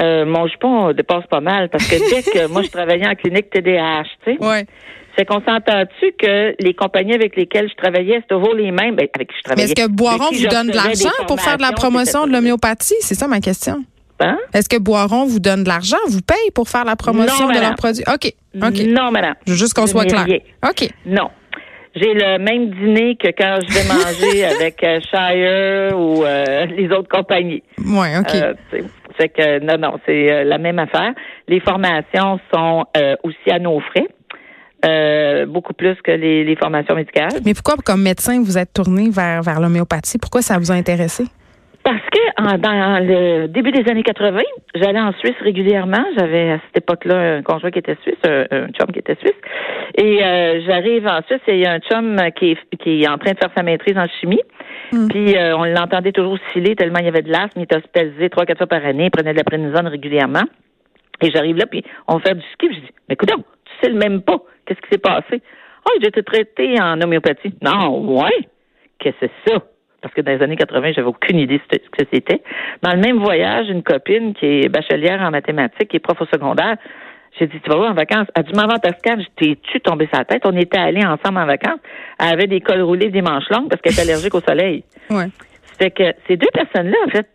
Euh, 0.00 0.24
mon 0.24 0.46
jupon 0.46 0.92
dépasse 0.92 1.26
pas 1.28 1.40
mal 1.40 1.68
parce 1.70 1.86
que 1.88 1.96
dès 1.96 2.22
que 2.22 2.46
moi, 2.52 2.62
je 2.62 2.68
travaillais 2.70 3.06
en 3.06 3.14
clinique 3.16 3.50
TDAH, 3.50 4.04
tu 4.24 4.32
sais, 4.32 4.38
Oui. 4.40 4.64
C'est 5.18 5.24
qu'on 5.24 5.40
s'entend-tu 5.40 6.12
que 6.18 6.54
les 6.62 6.74
compagnies 6.74 7.14
avec 7.14 7.34
lesquelles 7.36 7.68
je 7.68 7.74
travaillais, 7.74 8.20
c'est 8.20 8.28
toujours 8.34 8.54
les 8.54 8.70
mêmes, 8.70 8.94
ben, 8.94 9.08
avec 9.14 9.28
qui 9.28 9.34
je 9.34 9.38
Mais 9.38 9.42
travaillais. 9.44 9.64
est-ce 9.72 9.74
que 9.74 9.88
Boiron 9.90 10.30
vous 10.32 10.46
donne 10.46 10.68
de 10.68 10.76
l'argent 10.76 11.10
pour 11.26 11.40
faire 11.40 11.56
de 11.56 11.62
la 11.62 11.72
promotion 11.72 12.26
de 12.26 12.32
l'homéopathie? 12.32 12.94
C'est 13.00 13.14
ça 13.16 13.26
ma 13.26 13.40
question. 13.40 13.84
Hein? 14.20 14.38
Est-ce 14.54 14.68
que 14.68 14.76
Boiron 14.78 15.26
vous 15.26 15.38
donne 15.40 15.62
de 15.64 15.68
l'argent, 15.68 15.96
vous 16.08 16.20
paye 16.22 16.50
pour 16.54 16.68
faire 16.68 16.84
la 16.84 16.96
promotion 16.96 17.48
Non, 17.48 17.54
de 17.54 17.60
leurs 17.60 17.74
produits? 17.74 18.04
OK. 18.12 18.32
OK. 18.56 18.86
Non, 18.88 19.10
madame. 19.10 19.34
Je 19.46 19.52
veux 19.52 19.58
juste 19.58 19.74
qu'on 19.74 19.86
soit 19.86 20.04
clair. 20.06 20.24
rien. 20.24 20.38
OK. 20.68 20.88
Non. 21.06 21.30
J'ai 21.94 22.14
le 22.14 22.38
même 22.38 22.70
dîner 22.70 23.16
que 23.16 23.28
quand 23.28 23.58
je 23.66 23.74
vais 23.74 23.88
manger 23.88 24.44
avec 24.56 24.82
euh, 24.84 25.00
Shire 25.10 25.98
ou 25.98 26.24
euh, 26.24 26.66
les 26.66 26.88
autres 26.90 27.08
compagnies. 27.08 27.62
Oui, 27.78 28.06
OK. 28.20 28.34
Euh, 28.34 28.54
c'est- 28.70 28.84
fait 29.16 29.28
que 29.30 29.58
non, 29.64 29.78
non, 29.78 29.98
c'est 30.06 30.30
euh, 30.30 30.44
la 30.44 30.58
même 30.58 30.78
affaire. 30.78 31.12
Les 31.48 31.58
formations 31.58 32.38
sont 32.54 32.84
euh, 32.96 33.16
aussi 33.24 33.50
à 33.50 33.58
nos 33.58 33.80
frais, 33.80 34.06
euh, 34.84 35.46
beaucoup 35.46 35.74
plus 35.74 35.94
que 36.02 36.10
les, 36.12 36.44
les 36.44 36.56
formations 36.56 36.94
médicales. 36.94 37.40
Mais 37.44 37.54
pourquoi, 37.54 37.74
comme 37.84 38.02
médecin, 38.02 38.40
vous 38.42 38.58
êtes 38.58 38.72
tourné 38.72 39.10
vers, 39.10 39.42
vers 39.42 39.60
l'homéopathie? 39.60 40.18
Pourquoi 40.18 40.42
ça 40.42 40.58
vous 40.58 40.70
a 40.70 40.74
intéressé? 40.74 41.24
Parce 41.84 42.02
que 42.12 42.18
en- 42.42 42.58
dans 42.58 42.98
le 43.04 43.46
début 43.48 43.70
des 43.72 43.88
années 43.90 44.02
80, 44.02 44.40
j'allais 44.74 45.00
en 45.00 45.12
Suisse 45.14 45.36
régulièrement. 45.40 46.04
J'avais 46.18 46.50
à 46.52 46.58
cette 46.66 46.82
époque-là 46.82 47.36
un 47.38 47.42
conjoint 47.42 47.70
qui 47.70 47.78
était 47.78 47.96
suisse, 48.02 48.18
un, 48.24 48.44
un 48.50 48.66
chum 48.68 48.92
qui 48.92 48.98
était 48.98 49.16
suisse. 49.16 49.32
Et 49.96 50.22
euh, 50.22 50.60
j'arrive 50.66 51.06
en 51.06 51.22
Suisse 51.26 51.40
et 51.46 51.54
il 51.54 51.60
y 51.60 51.66
a 51.66 51.72
un 51.72 51.78
chum 51.78 52.16
qui 52.36 52.50
est, 52.52 52.58
qui 52.82 53.02
est 53.02 53.08
en 53.08 53.16
train 53.16 53.32
de 53.32 53.38
faire 53.38 53.50
sa 53.56 53.62
maîtrise 53.62 53.96
en 53.96 54.06
chimie. 54.20 54.42
Puis 55.08 55.36
euh, 55.36 55.56
on 55.56 55.64
l'entendait 55.64 56.12
toujours 56.12 56.38
sciller 56.52 56.74
tellement 56.76 56.98
il 56.98 57.06
y 57.06 57.08
avait 57.08 57.22
de 57.22 57.30
l'asthme. 57.32 57.60
Il 57.60 57.62
était 57.62 57.76
hospitalisé 57.76 58.28
trois, 58.28 58.44
quatre 58.44 58.58
fois 58.58 58.66
par 58.66 58.84
année. 58.84 59.04
Il 59.06 59.10
prenait 59.10 59.32
de 59.32 59.38
la 59.38 59.44
prénisone 59.44 59.86
régulièrement. 59.86 60.42
Et 61.20 61.30
j'arrive 61.32 61.56
là, 61.56 61.66
puis 61.66 61.82
on 62.06 62.18
fait 62.20 62.34
du 62.34 62.42
ski. 62.52 62.68
Puis 62.68 62.76
je 62.76 62.80
dis, 62.80 62.92
mais 63.08 63.14
écoute, 63.14 63.30
tu 63.80 63.86
sais 63.86 63.92
le 63.92 63.98
même 63.98 64.22
pas. 64.22 64.38
Qu'est-ce 64.66 64.80
qui 64.80 64.88
s'est 64.90 64.98
passé? 64.98 65.42
Ah, 65.86 65.90
j'ai 66.00 66.08
été 66.08 66.22
traité 66.22 66.80
en 66.80 67.00
homéopathie. 67.00 67.54
Non, 67.62 68.00
ouais. 68.20 68.48
Qu'est-ce 68.98 69.26
que 69.26 69.32
c'est 69.46 69.52
ça? 69.52 69.62
Parce 70.00 70.14
que 70.14 70.20
dans 70.20 70.32
les 70.32 70.42
années 70.42 70.56
80, 70.56 70.92
j'avais 70.94 71.08
aucune 71.08 71.38
idée 71.38 71.58
de 71.58 71.62
ce 71.72 71.90
que 71.90 72.08
c'était. 72.12 72.42
Dans 72.82 72.92
le 72.92 73.00
même 73.00 73.18
voyage, 73.18 73.68
une 73.68 73.82
copine 73.82 74.34
qui 74.34 74.46
est 74.46 74.68
bachelière 74.68 75.20
en 75.22 75.30
mathématiques, 75.30 75.88
qui 75.88 75.96
est 75.96 76.00
prof 76.00 76.20
au 76.20 76.26
secondaire, 76.26 76.76
j'ai 77.38 77.46
dit, 77.46 77.60
tu 77.60 77.70
vas 77.70 77.76
voir 77.76 77.90
en 77.90 77.94
vacances. 77.94 78.26
Elle 78.34 78.44
dit, 78.44 78.52
maman 78.54 78.78
Toscane, 78.78 79.24
t'es-tu 79.36 79.80
tombé 79.80 80.08
sa 80.12 80.24
tête? 80.24 80.42
On 80.44 80.56
était 80.56 80.78
allés 80.78 81.04
ensemble 81.04 81.38
en 81.38 81.46
vacances. 81.46 81.80
Elle 82.20 82.32
avait 82.32 82.46
des 82.46 82.60
cols 82.60 82.82
roulés, 82.82 83.10
des 83.10 83.22
manches 83.22 83.48
longues 83.50 83.68
parce 83.68 83.80
qu'elle 83.82 83.94
est 83.94 84.00
allergique 84.00 84.34
au 84.34 84.40
soleil. 84.40 84.84
Ouais. 85.10 85.28
Fait 85.78 85.90
que 85.90 86.12
ces 86.26 86.36
deux 86.36 86.50
personnes-là, 86.52 86.96
en 87.06 87.08
fait, 87.08 87.26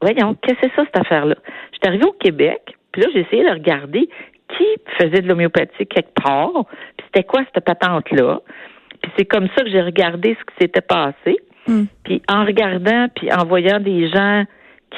voyons, 0.00 0.34
qu'est-ce 0.42 0.60
que 0.60 0.66
c'est 0.66 0.74
ça, 0.74 0.82
cette 0.86 0.98
affaire-là? 0.98 1.36
J'étais 1.72 1.86
arrivée 1.86 2.06
au 2.06 2.12
Québec, 2.12 2.74
puis 2.90 3.02
là, 3.02 3.08
j'ai 3.14 3.20
essayé 3.20 3.44
de 3.44 3.50
regarder 3.50 4.08
qui 4.56 4.64
faisait 4.98 5.20
de 5.22 5.28
l'homéopathie 5.28 5.86
quelque 5.86 6.12
part, 6.22 6.64
puis 6.96 7.06
c'était 7.06 7.24
quoi 7.24 7.42
cette 7.54 7.64
patente-là? 7.64 8.40
Puis 9.02 9.10
c'est 9.18 9.24
comme 9.24 9.48
ça 9.56 9.64
que 9.64 9.70
j'ai 9.70 9.80
regardé 9.82 10.36
ce 10.38 10.44
qui 10.44 10.54
s'était 10.62 10.80
passé. 10.80 11.36
Hmm. 11.66 11.84
Puis 12.04 12.22
en 12.28 12.44
regardant, 12.44 13.06
puis 13.14 13.32
en 13.32 13.44
voyant 13.44 13.80
des 13.80 14.08
gens 14.10 14.44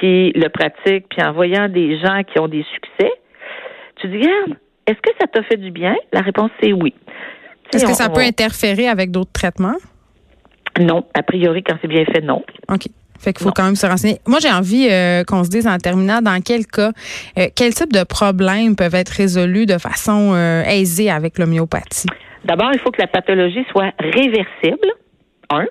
qui 0.00 0.32
le 0.34 0.48
pratiquent, 0.48 1.08
puis 1.08 1.22
en 1.22 1.32
voyant 1.32 1.68
des 1.68 1.98
gens 1.98 2.22
qui 2.24 2.38
ont 2.38 2.48
des 2.48 2.64
succès, 2.74 3.12
tu 3.96 4.08
dis, 4.08 4.16
regarde, 4.18 4.58
est-ce 4.86 4.98
que 5.00 5.10
ça 5.20 5.26
t'a 5.26 5.42
fait 5.44 5.56
du 5.56 5.70
bien? 5.70 5.94
La 6.12 6.20
réponse, 6.20 6.50
c'est 6.62 6.72
oui. 6.72 6.92
Est-ce 7.72 7.86
que 7.86 7.92
ça 7.94 8.08
on- 8.10 8.14
peut 8.14 8.20
on- 8.22 8.28
interférer 8.28 8.88
avec 8.88 9.10
d'autres 9.10 9.32
traitements? 9.32 9.76
Non, 10.80 11.06
a 11.14 11.22
priori, 11.22 11.62
quand 11.62 11.76
c'est 11.80 11.88
bien 11.88 12.04
fait, 12.06 12.20
non. 12.20 12.42
OK. 12.68 12.86
Fait 13.24 13.32
qu'il 13.32 13.42
faut 13.42 13.48
Non. 13.48 13.54
quand 13.56 13.64
même 13.64 13.76
se 13.76 13.86
renseigner. 13.86 14.18
Moi, 14.26 14.38
j'ai 14.40 14.50
envie 14.50 14.86
euh, 14.90 15.24
qu'on 15.24 15.42
se 15.44 15.48
dise 15.48 15.66
en 15.66 15.78
terminant 15.78 16.20
dans 16.20 16.40
quel 16.42 16.66
cas, 16.66 16.92
euh, 17.38 17.46
quel 17.56 17.72
type 17.74 17.92
de 17.92 18.04
problèmes 18.04 18.76
peuvent 18.76 18.94
être 18.94 19.08
résolus 19.10 19.64
de 19.66 19.78
façon 19.78 20.32
euh, 20.34 20.62
aisée 20.64 21.10
avec 21.10 21.38
l'homéopathie? 21.38 22.06
D'abord, 22.44 22.70
il 22.74 22.78
faut 22.80 22.90
que 22.90 23.00
la 23.00 23.06
pathologie 23.06 23.64
soit 23.72 23.92
réversible. 23.98 24.88
Un. 25.50 25.64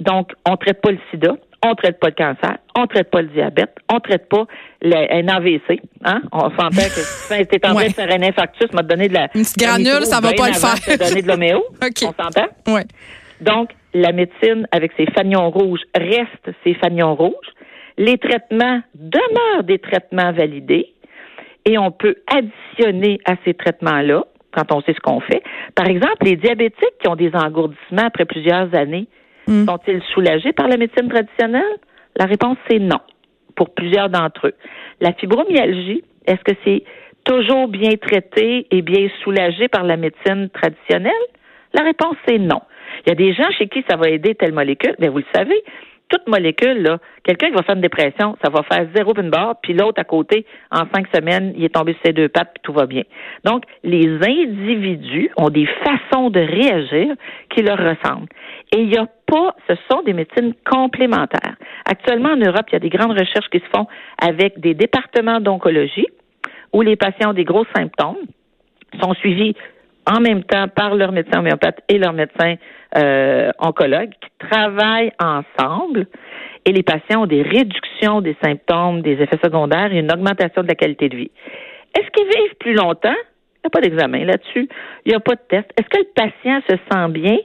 Donc, 0.00 0.30
on 0.48 0.56
traite 0.56 0.80
pas 0.82 0.90
le 0.90 0.98
sida, 1.10 1.36
on 1.64 1.74
traite 1.76 2.00
pas 2.00 2.08
le 2.08 2.14
cancer, 2.14 2.58
on 2.76 2.86
traite 2.88 3.10
pas 3.10 3.22
le 3.22 3.28
diabète, 3.28 3.74
on 3.88 4.00
traite 4.00 4.28
pas 4.28 4.44
le- 4.82 5.12
un 5.12 5.28
AVC. 5.28 5.80
Hein? 6.04 6.20
On 6.32 6.50
s'entend 6.50 6.68
que 6.70 7.00
si 7.00 7.28
tu 7.46 7.54
es 7.54 7.66
en 7.66 7.74
train 7.74 7.86
de 7.86 7.92
faire 7.92 8.10
un 8.10 8.22
infarctus, 8.22 8.72
m'a 8.72 8.82
donné 8.82 9.08
de 9.08 9.14
la. 9.14 9.28
Une 9.34 9.42
petite 9.42 9.58
granule, 9.58 10.04
ça 10.04 10.20
va 10.20 10.32
bien 10.32 10.36
pas 10.44 10.48
le 10.48 10.54
faire. 10.54 10.98
donner 10.98 11.22
de 11.22 11.28
l'homéo. 11.28 11.58
OK. 11.82 12.02
On 12.02 12.22
s'entend? 12.22 12.48
Ouais. 12.72 12.84
Donc, 13.40 13.70
la 13.94 14.12
médecine 14.12 14.66
avec 14.72 14.92
ses 14.96 15.06
fanions 15.06 15.50
rouges 15.50 15.82
reste 15.94 16.50
ses 16.64 16.74
fanions 16.74 17.14
rouges. 17.14 17.52
Les 17.96 18.18
traitements 18.18 18.80
demeurent 18.94 19.64
des 19.64 19.78
traitements 19.78 20.32
validés 20.32 20.92
et 21.64 21.78
on 21.78 21.90
peut 21.90 22.16
additionner 22.26 23.20
à 23.24 23.34
ces 23.44 23.54
traitements-là 23.54 24.24
quand 24.52 24.72
on 24.72 24.82
sait 24.82 24.94
ce 24.94 25.00
qu'on 25.00 25.20
fait. 25.20 25.42
Par 25.74 25.86
exemple, 25.86 26.24
les 26.24 26.36
diabétiques 26.36 26.98
qui 27.00 27.08
ont 27.08 27.16
des 27.16 27.30
engourdissements 27.34 28.06
après 28.06 28.24
plusieurs 28.24 28.74
années, 28.74 29.06
Mm. 29.46 29.66
sont-ils 29.66 30.02
soulagés 30.14 30.52
par 30.52 30.68
la 30.68 30.76
médecine 30.76 31.08
traditionnelle? 31.08 31.76
La 32.16 32.26
réponse, 32.26 32.56
c'est 32.68 32.78
non, 32.78 33.00
pour 33.56 33.74
plusieurs 33.74 34.08
d'entre 34.08 34.48
eux. 34.48 34.54
La 35.00 35.12
fibromyalgie, 35.12 36.02
est-ce 36.26 36.42
que 36.44 36.56
c'est 36.64 36.84
toujours 37.24 37.68
bien 37.68 37.90
traité 38.00 38.66
et 38.70 38.82
bien 38.82 39.08
soulagé 39.22 39.68
par 39.68 39.84
la 39.84 39.96
médecine 39.96 40.48
traditionnelle? 40.50 41.12
La 41.74 41.82
réponse, 41.82 42.16
c'est 42.26 42.38
non. 42.38 42.62
Il 43.06 43.10
y 43.10 43.12
a 43.12 43.14
des 43.14 43.32
gens 43.32 43.50
chez 43.58 43.68
qui 43.68 43.84
ça 43.88 43.96
va 43.96 44.08
aider 44.08 44.34
telle 44.34 44.52
molécule, 44.52 44.94
mais 44.98 45.08
vous 45.08 45.18
le 45.18 45.24
savez, 45.34 45.62
toute 46.08 46.28
molécule, 46.28 46.82
là, 46.82 46.98
quelqu'un 47.24 47.48
qui 47.48 47.54
va 47.54 47.62
faire 47.62 47.74
une 47.74 47.80
dépression, 47.80 48.36
ça 48.44 48.50
va 48.50 48.62
faire 48.62 48.86
zéro 48.94 49.14
une 49.16 49.30
barre, 49.30 49.56
puis 49.62 49.72
l'autre 49.72 50.00
à 50.00 50.04
côté, 50.04 50.44
en 50.70 50.82
cinq 50.94 51.06
semaines, 51.14 51.52
il 51.56 51.64
est 51.64 51.74
tombé 51.74 51.92
sur 51.94 52.02
ses 52.04 52.12
deux 52.12 52.28
pattes, 52.28 52.50
puis 52.54 52.62
tout 52.62 52.72
va 52.72 52.86
bien. 52.86 53.02
Donc, 53.44 53.64
les 53.82 54.06
individus 54.06 55.30
ont 55.36 55.50
des 55.50 55.66
façons 55.66 56.30
de 56.30 56.40
réagir 56.40 57.14
qui 57.50 57.62
leur 57.62 57.78
ressemblent. 57.78 58.28
Et 58.72 58.80
il 58.80 58.88
n'y 58.88 58.98
a 58.98 59.06
pas, 59.26 59.56
ce 59.68 59.74
sont 59.90 60.02
des 60.02 60.12
médecines 60.12 60.54
complémentaires. 60.70 61.56
Actuellement, 61.86 62.30
en 62.30 62.36
Europe, 62.36 62.66
il 62.68 62.74
y 62.74 62.76
a 62.76 62.80
des 62.80 62.90
grandes 62.90 63.18
recherches 63.18 63.48
qui 63.50 63.60
se 63.60 63.68
font 63.74 63.86
avec 64.18 64.60
des 64.60 64.74
départements 64.74 65.40
d'oncologie 65.40 66.06
où 66.72 66.82
les 66.82 66.96
patients 66.96 67.30
ont 67.30 67.34
des 67.34 67.44
gros 67.44 67.64
symptômes, 67.74 68.18
sont 69.00 69.14
suivis 69.14 69.54
en 70.06 70.20
même 70.20 70.44
temps 70.44 70.68
par 70.68 70.94
leur 70.94 71.12
médecin 71.12 71.38
homéopathe 71.40 71.80
et 71.88 71.98
leur 71.98 72.12
médecin 72.12 72.54
euh, 72.96 73.50
oncologue 73.58 74.10
qui 74.10 74.48
travaillent 74.48 75.12
ensemble 75.18 76.06
et 76.64 76.72
les 76.72 76.82
patients 76.82 77.22
ont 77.22 77.26
des 77.26 77.42
réductions 77.42 78.20
des 78.20 78.36
symptômes, 78.42 79.02
des 79.02 79.12
effets 79.12 79.38
secondaires 79.42 79.92
et 79.92 79.98
une 79.98 80.12
augmentation 80.12 80.62
de 80.62 80.68
la 80.68 80.74
qualité 80.74 81.08
de 81.08 81.16
vie. 81.16 81.30
Est-ce 81.94 82.10
qu'ils 82.10 82.26
vivent 82.26 82.56
plus 82.58 82.74
longtemps? 82.74 83.14
Il 83.14 83.66
n'y 83.66 83.68
a 83.68 83.70
pas 83.70 83.80
d'examen 83.80 84.24
là-dessus. 84.24 84.68
Il 85.04 85.10
n'y 85.10 85.14
a 85.14 85.20
pas 85.20 85.34
de 85.34 85.40
test. 85.48 85.66
Est-ce 85.78 85.88
que 85.88 85.98
le 85.98 86.08
patient 86.14 86.60
se 86.68 86.76
sent 86.76 87.08
bien? 87.10 87.36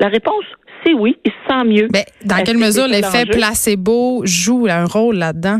La 0.00 0.08
réponse, 0.08 0.44
c'est 0.84 0.92
oui, 0.92 1.16
il 1.24 1.32
se 1.32 1.36
sent 1.48 1.64
mieux. 1.64 1.88
Ben, 1.88 2.04
dans 2.24 2.42
quelle 2.44 2.56
que 2.56 2.64
mesure 2.64 2.86
l'effet 2.86 3.26
placebo 3.26 4.22
joue 4.24 4.66
un 4.68 4.84
rôle 4.84 5.16
là-dedans? 5.16 5.58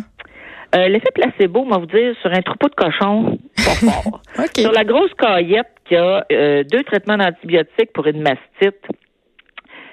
Euh, 0.75 0.88
L'effet 0.88 1.11
placebo, 1.14 1.61
on 1.61 1.68
va 1.68 1.78
vous 1.78 1.87
dire, 1.87 2.14
sur 2.20 2.32
un 2.32 2.42
troupeau 2.42 2.68
de 2.68 2.75
cochons, 2.75 3.38
pas 3.56 3.90
fort. 3.90 4.20
Sur 4.56 4.73
la 4.73 4.82
grosse 4.82 5.12
caillette 5.16 5.68
qui 5.85 5.97
a 5.97 6.25
euh, 6.33 6.64
deux 6.64 6.83
traitements 6.85 7.17
d'antibiotiques 7.17 7.93
pour 7.93 8.07
une 8.07 8.23
mastite, 8.23 8.81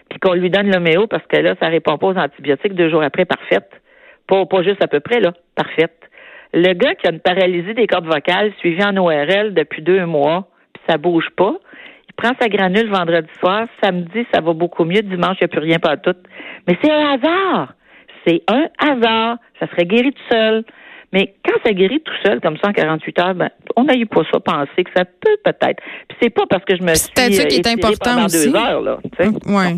puis 0.10 0.20
qu'on 0.20 0.34
lui 0.34 0.50
donne 0.50 0.72
l'homéo 0.72 1.08
parce 1.08 1.26
que 1.28 1.38
là, 1.38 1.56
ça 1.60 1.68
répond 1.68 1.98
pas 1.98 2.08
aux 2.08 2.18
antibiotiques 2.18 2.74
deux 2.74 2.90
jours 2.90 3.04
après, 3.04 3.26
parfaite. 3.26 3.70
Pas, 4.28 4.46
pas 4.46 4.64
juste 4.64 4.84
à 4.84 4.88
peu 4.88 5.00
près, 5.00 5.20
là, 5.20 5.34
parfaite. 5.56 5.98
Le 6.54 6.74
gars 6.74 6.96
qui 6.96 7.08
a 7.08 7.12
une 7.12 7.20
paralysie 7.20 7.74
des 7.74 7.88
cordes 7.88 8.06
vocales 8.06 8.52
suivie 8.60 8.84
en 8.84 8.96
ORL 8.98 9.54
depuis 9.54 9.82
deux 9.82 10.06
mois, 10.06 10.48
puis 10.74 10.84
ça 10.90 10.98
bouge 10.98 11.30
pas, 11.36 11.56
il 12.10 12.14
prend 12.14 12.32
sa 12.42 12.50
granule 12.50 12.90
vendredi 12.90 13.30
soir, 13.40 13.68
samedi, 13.82 14.26
ça 14.34 14.42
va 14.42 14.54
beaucoup 14.54 14.84
mieux, 14.84 15.02
dimanche, 15.02 15.38
il 15.40 15.44
n'y 15.44 15.46
a 15.46 15.48
plus 15.48 15.60
rien 15.60 15.80
pas 15.80 15.96
tout. 15.96 16.16
Mais 16.68 16.78
c'est 16.82 16.92
un 16.92 17.14
hasard. 17.14 17.74
C'est 18.28 18.44
un 18.50 18.68
hasard. 18.78 19.38
Ça 19.60 19.68
serait 19.68 19.86
guéri 19.86 20.12
tout 20.12 20.22
seul. 20.30 20.64
Mais 21.14 21.34
quand 21.44 21.58
ça 21.66 21.74
guérit 21.74 22.02
tout 22.02 22.14
seul, 22.24 22.40
comme 22.40 22.58
ça, 22.58 22.70
en 22.70 22.74
48 22.74 23.20
heures, 23.20 23.36
ben, 23.36 23.50
on 23.76 23.84
n'a 23.84 23.96
eu 23.96 24.06
pas 24.06 24.22
ça 24.32 24.40
penser 24.40 24.84
que 24.84 24.92
ça 24.96 25.04
peut 25.06 25.38
peut-être. 25.44 25.82
Puis 26.08 26.18
c'est 26.22 26.30
pas 26.30 26.44
parce 26.50 26.64
que 26.64 26.76
je 26.76 26.84
me 26.84 26.94
suis 26.96 27.12
ça 27.16 27.28
qui 27.28 27.36
est 27.36 27.68
euh, 27.68 27.72
important 27.72 28.14
pendant 28.14 28.26
aussi. 28.26 28.50
deux 28.50 28.56
heures, 28.56 28.82
là. 28.82 29.00
sais. 29.18 29.28
Ouais. 29.46 29.78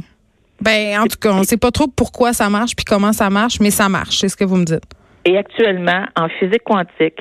Ben, 0.62 1.00
en 1.00 1.08
tout 1.08 1.18
cas, 1.20 1.32
on 1.34 1.44
sait 1.44 1.58
pas 1.58 1.72
trop 1.72 1.88
pourquoi 1.88 2.34
ça 2.34 2.50
marche 2.50 2.76
puis 2.76 2.86
comment 2.86 3.14
ça 3.14 3.30
marche, 3.30 3.60
mais 3.60 3.72
ça 3.72 3.90
marche, 3.90 4.20
c'est 4.20 4.30
ce 4.30 4.38
que 4.38 4.46
vous 4.46 4.58
me 4.58 4.66
dites. 4.66 4.84
Et 5.26 5.38
actuellement, 5.38 6.06
en 6.16 6.30
physique 6.30 6.64
quantique, 6.64 7.20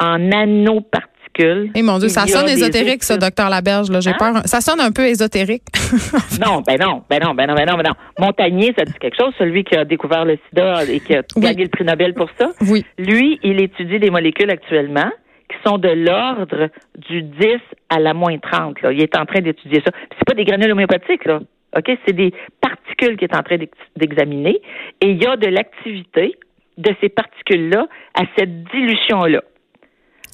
en 0.00 0.18
nanoparticules. 0.18 1.17
Eh 1.40 1.82
mon 1.82 1.98
Dieu, 1.98 2.08
ça 2.08 2.26
sonne 2.26 2.48
ésotérique, 2.48 3.02
ça, 3.04 3.16
docteur 3.16 3.48
Laberge. 3.50 3.90
Là, 3.90 4.00
j'ai 4.00 4.10
Hein? 4.10 4.16
peur. 4.18 4.42
Ça 4.46 4.60
sonne 4.60 4.80
un 4.80 4.90
peu 4.92 5.06
ésotérique. 5.06 5.62
Non, 6.44 6.62
ben 6.66 6.76
non, 6.80 7.02
ben 7.08 7.18
non, 7.22 7.34
ben 7.34 7.46
non, 7.48 7.54
ben 7.54 7.66
non, 7.66 7.76
ben 7.76 7.82
non. 7.88 7.94
Montagnier, 8.26 8.74
ça 8.78 8.84
dit 8.84 8.92
quelque 9.00 9.16
chose, 9.16 9.32
celui 9.38 9.64
qui 9.64 9.74
a 9.76 9.84
découvert 9.84 10.24
le 10.24 10.38
sida 10.48 10.84
et 10.84 11.00
qui 11.00 11.14
a 11.14 11.22
Oui. 11.36 11.42
gagné 11.42 11.64
le 11.64 11.68
prix 11.70 11.84
Nobel 11.84 12.14
pour 12.14 12.28
ça. 12.38 12.50
oui. 12.70 12.84
Lui, 12.98 13.38
il 13.42 13.60
étudie 13.60 13.98
des 13.98 14.10
molécules 14.10 14.50
actuellement 14.50 15.10
qui 15.48 15.56
sont 15.66 15.78
de 15.78 15.88
l'ordre 15.88 16.68
du 17.08 17.22
10 17.22 17.46
à 17.88 17.98
la 17.98 18.12
moins 18.14 18.36
30. 18.38 18.82
Là. 18.82 18.92
Il 18.92 19.00
est 19.02 19.16
en 19.16 19.24
train 19.24 19.40
d'étudier 19.40 19.80
ça. 19.84 19.90
C'est 20.10 20.24
pas 20.26 20.34
des 20.34 20.44
granules 20.44 20.70
homéopathiques, 20.72 21.24
là. 21.24 21.40
OK? 21.76 21.90
C'est 22.06 22.14
des 22.14 22.32
particules 22.60 23.16
qu'il 23.16 23.28
est 23.30 23.36
en 23.36 23.42
train 23.42 23.56
d'ex- 23.56 23.72
d'examiner. 23.96 24.60
Et 25.00 25.10
il 25.10 25.22
y 25.22 25.26
a 25.26 25.36
de 25.36 25.46
l'activité 25.46 26.34
de 26.76 26.90
ces 27.00 27.08
particules-là 27.08 27.86
à 28.14 28.22
cette 28.38 28.64
dilution-là. 28.64 29.42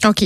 OK. 0.04 0.22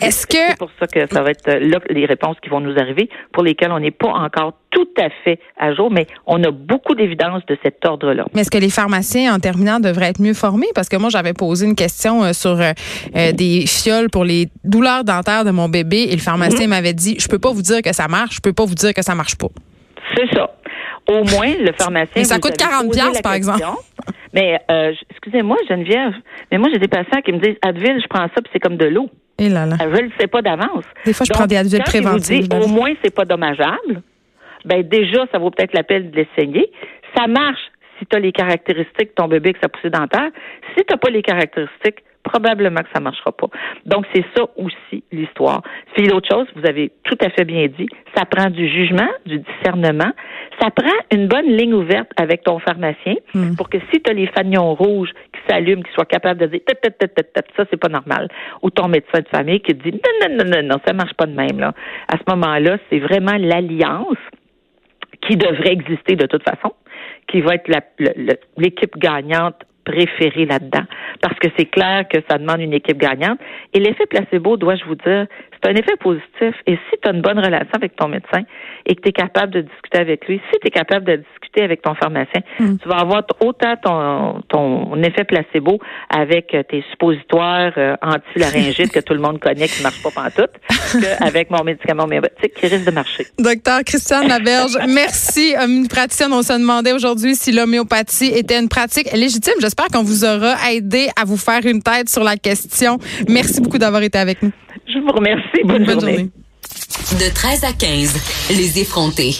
Est-ce 0.00 0.26
que 0.26 0.36
C'est 0.36 0.58
pour 0.58 0.70
ça 0.78 0.86
que 0.86 1.06
ça 1.12 1.22
va 1.22 1.30
être 1.30 1.48
euh, 1.48 1.58
là 1.60 1.78
les 1.90 2.06
réponses 2.06 2.36
qui 2.42 2.48
vont 2.48 2.60
nous 2.60 2.76
arriver, 2.78 3.08
pour 3.32 3.42
lesquelles 3.42 3.72
on 3.72 3.80
n'est 3.80 3.90
pas 3.90 4.08
encore 4.08 4.54
tout 4.70 4.88
à 4.98 5.08
fait 5.24 5.38
à 5.58 5.74
jour, 5.74 5.90
mais 5.90 6.06
on 6.26 6.42
a 6.44 6.50
beaucoup 6.50 6.94
d'évidence 6.94 7.44
de 7.46 7.56
cet 7.62 7.84
ordre-là. 7.84 8.24
Mais 8.34 8.40
est-ce 8.40 8.50
que 8.50 8.58
les 8.58 8.70
pharmaciens 8.70 9.34
en 9.34 9.38
terminant 9.38 9.80
devraient 9.80 10.08
être 10.08 10.20
mieux 10.20 10.34
formés? 10.34 10.68
Parce 10.74 10.88
que 10.88 10.96
moi, 10.96 11.10
j'avais 11.10 11.34
posé 11.34 11.66
une 11.66 11.74
question 11.76 12.24
euh, 12.24 12.32
sur 12.32 12.58
euh, 12.60 13.32
des 13.32 13.66
fioles 13.66 14.10
pour 14.10 14.24
les 14.24 14.48
douleurs 14.64 15.04
dentaires 15.04 15.44
de 15.44 15.50
mon 15.50 15.68
bébé 15.68 16.08
et 16.10 16.12
le 16.12 16.22
pharmacien 16.22 16.66
m'avait 16.68 16.94
dit 16.94 17.16
Je 17.18 17.28
peux 17.28 17.38
pas 17.38 17.52
vous 17.52 17.62
dire 17.62 17.82
que 17.82 17.92
ça 17.92 18.08
marche, 18.08 18.36
je 18.36 18.40
peux 18.40 18.52
pas 18.52 18.64
vous 18.64 18.74
dire 18.74 18.94
que 18.94 19.02
ça 19.02 19.14
marche 19.14 19.36
pas. 19.36 19.48
C'est 20.16 20.28
ça. 20.34 20.50
Au 21.08 21.24
moins, 21.24 21.52
le 21.58 21.72
pharmacien. 21.72 22.12
Mais 22.16 22.24
ça 22.24 22.38
coûte 22.38 22.60
avez 22.60 22.70
40 22.70 22.86
posé 22.86 22.98
la 22.98 23.04
piastres, 23.06 23.22
par 23.22 23.34
exemple. 23.34 23.62
Mais, 24.32 24.58
euh, 24.70 24.92
excusez-moi, 25.10 25.56
Geneviève, 25.68 26.14
mais 26.50 26.58
moi, 26.58 26.68
j'ai 26.72 26.78
des 26.78 26.88
patients 26.88 27.20
qui 27.22 27.32
me 27.32 27.38
disent 27.38 27.56
Advil, 27.62 28.00
je 28.02 28.06
prends 28.08 28.24
ça, 28.28 28.34
puis 28.36 28.50
c'est 28.52 28.60
comme 28.60 28.76
de 28.76 28.86
l'eau. 28.86 29.10
Et 29.38 29.48
là 29.48 29.66
là. 29.66 29.76
Je 29.80 29.84
ne 29.86 30.00
le 30.02 30.10
sais 30.18 30.26
pas 30.26 30.40
d'avance. 30.42 30.84
Des 31.04 31.12
fois, 31.12 31.24
je 31.24 31.30
Donc, 31.30 31.38
prends 31.38 31.46
des 31.46 31.56
Advil 31.56 31.82
préventifs. 31.82 32.46
au 32.52 32.68
moins, 32.68 32.92
c'est 33.04 33.14
pas 33.14 33.24
dommageable, 33.24 34.02
ben 34.64 34.82
déjà, 34.82 35.26
ça 35.32 35.38
vaut 35.38 35.50
peut-être 35.50 35.74
la 35.74 35.82
peine 35.82 36.10
de 36.10 36.16
l'essayer. 36.16 36.70
Ça 37.16 37.26
marche 37.26 37.60
si 37.98 38.06
tu 38.06 38.16
as 38.16 38.20
les 38.20 38.32
caractéristiques 38.32 39.08
de 39.10 39.14
ton 39.16 39.28
bébé 39.28 39.50
avec 39.50 39.62
sa 39.62 39.68
poussée 39.68 39.90
dentaire. 39.90 40.30
Si 40.76 40.84
tu 40.84 40.92
n'as 40.92 40.96
pas 40.98 41.10
les 41.10 41.22
caractéristiques, 41.22 42.04
probablement 42.22 42.80
que 42.82 42.88
ça 42.92 43.00
ne 43.00 43.04
marchera 43.04 43.32
pas. 43.32 43.48
Donc, 43.86 44.06
c'est 44.14 44.24
ça 44.36 44.44
aussi 44.56 45.02
l'histoire. 45.10 45.62
Puis 45.94 46.06
l'autre 46.06 46.28
chose, 46.30 46.46
vous 46.54 46.66
avez 46.68 46.92
tout 47.04 47.18
à 47.20 47.30
fait 47.30 47.44
bien 47.44 47.66
dit, 47.66 47.88
ça 48.16 48.24
prend 48.24 48.48
du 48.50 48.68
jugement, 48.68 49.08
du 49.26 49.38
discernement. 49.38 50.12
Ça 50.60 50.70
prend 50.70 50.92
une 51.12 51.26
bonne 51.26 51.46
ligne 51.46 51.74
ouverte 51.74 52.10
avec 52.16 52.42
ton 52.44 52.58
pharmacien 52.58 53.16
Hmm. 53.34 53.54
pour 53.56 53.68
que 53.70 53.78
si 53.90 54.00
tu 54.00 54.10
as 54.10 54.14
les 54.14 54.26
fanions 54.26 54.74
rouges 54.74 55.10
qui 55.32 55.40
s'allument, 55.48 55.82
qu'ils 55.82 55.92
soient 55.94 56.04
capables 56.04 56.40
de 56.40 56.46
dire 56.46 56.60
ça, 57.56 57.64
c'est 57.70 57.76
pas 57.76 57.88
normal. 57.88 58.28
Ou 58.62 58.70
ton 58.70 58.88
médecin 58.88 59.20
de 59.20 59.28
famille 59.28 59.60
qui 59.60 59.74
te 59.74 59.88
dit 59.88 59.92
non, 59.92 60.28
non, 60.28 60.36
non, 60.36 60.50
non, 60.50 60.68
non, 60.68 60.76
ça 60.86 60.92
marche 60.92 61.14
pas 61.14 61.26
de 61.26 61.32
même. 61.34 61.58
Là. 61.58 61.72
À 62.08 62.16
ce 62.18 62.34
moment-là, 62.34 62.78
c'est 62.90 62.98
vraiment 62.98 63.36
l'alliance 63.38 64.18
qui 65.22 65.36
devrait 65.36 65.72
exister 65.72 66.16
de 66.16 66.26
toute 66.26 66.42
façon, 66.42 66.74
qui 67.28 67.40
va 67.40 67.54
être 67.54 67.70
l'équipe 68.58 68.96
gagnante 68.98 69.56
préférée 69.84 70.46
là-dedans. 70.46 70.84
Parce 71.20 71.38
que 71.38 71.48
c'est 71.56 71.66
clair 71.66 72.06
que 72.08 72.18
ça 72.28 72.38
demande 72.38 72.60
une 72.60 72.72
équipe 72.72 72.98
gagnante. 72.98 73.38
Et 73.72 73.80
l'effet 73.80 74.06
placebo, 74.06 74.56
dois-je 74.56 74.84
vous 74.84 74.94
dire, 74.94 75.26
c'est 75.52 75.70
un 75.70 75.74
effet 75.74 75.96
positif. 76.00 76.54
Et 76.66 76.76
si 76.76 76.98
tu 77.02 77.08
as 77.08 77.12
une 77.12 77.22
bonne 77.22 77.38
relation 77.38 77.72
avec 77.74 77.96
ton 77.96 78.08
médecin 78.08 78.42
et 78.86 78.94
que 78.94 79.02
tu 79.02 79.08
es 79.08 79.12
capable 79.12 79.52
de 79.52 79.60
discuter 79.62 79.98
avec 79.98 80.26
lui, 80.26 80.40
si 80.52 80.60
tu 80.60 80.68
es 80.68 80.70
capable 80.70 81.06
de 81.06 81.16
discuter 81.16 81.41
avec 81.60 81.82
ton 81.82 81.94
pharmacien, 81.94 82.40
tu 82.58 82.88
vas 82.88 82.98
avoir 83.00 83.22
autant 83.40 83.76
ton, 83.82 84.40
ton 84.48 85.02
effet 85.02 85.24
placebo 85.24 85.78
avec 86.08 86.54
euh, 86.54 86.62
tes 86.62 86.82
suppositoires 86.90 87.72
euh, 87.76 87.94
anti-laryngites 88.02 88.92
que 88.92 89.00
tout 89.00 89.12
le 89.14 89.20
monde 89.20 89.38
connaît 89.38 89.68
qui 89.68 89.78
ne 89.78 89.82
marchent 89.82 90.02
pas 90.02 90.10
pantoute, 90.10 90.52
qu'avec 91.20 91.50
mon 91.50 91.62
médicament 91.64 92.04
homéopathique 92.04 92.54
qui 92.54 92.66
risque 92.66 92.86
de 92.86 92.90
marcher. 92.90 93.26
Docteur 93.38 93.80
Christiane 93.84 94.28
Laberge, 94.28 94.78
merci. 94.88 95.54
Une 95.56 95.88
praticienne, 95.88 96.32
on 96.32 96.42
se 96.42 96.52
demandait 96.52 96.92
aujourd'hui 96.92 97.34
si 97.34 97.52
l'homéopathie 97.52 98.32
était 98.34 98.58
une 98.58 98.68
pratique 98.68 99.12
légitime. 99.12 99.54
J'espère 99.60 99.86
qu'on 99.88 100.02
vous 100.02 100.24
aura 100.24 100.54
aidé 100.72 101.08
à 101.20 101.24
vous 101.24 101.36
faire 101.36 101.60
une 101.66 101.82
tête 101.82 102.08
sur 102.08 102.24
la 102.24 102.36
question. 102.36 102.98
Merci 103.28 103.60
beaucoup 103.60 103.78
d'avoir 103.78 104.02
été 104.02 104.18
avec 104.18 104.42
nous. 104.42 104.52
Je 104.86 104.98
vous 104.98 105.12
remercie. 105.12 105.42
Bonne, 105.64 105.84
Bonne 105.84 106.00
journée. 106.00 106.16
journée. 106.16 106.30
De 107.12 107.34
13 107.34 107.64
à 107.64 107.72
15, 107.72 108.48
les 108.56 108.80
effrontés. 108.80 109.32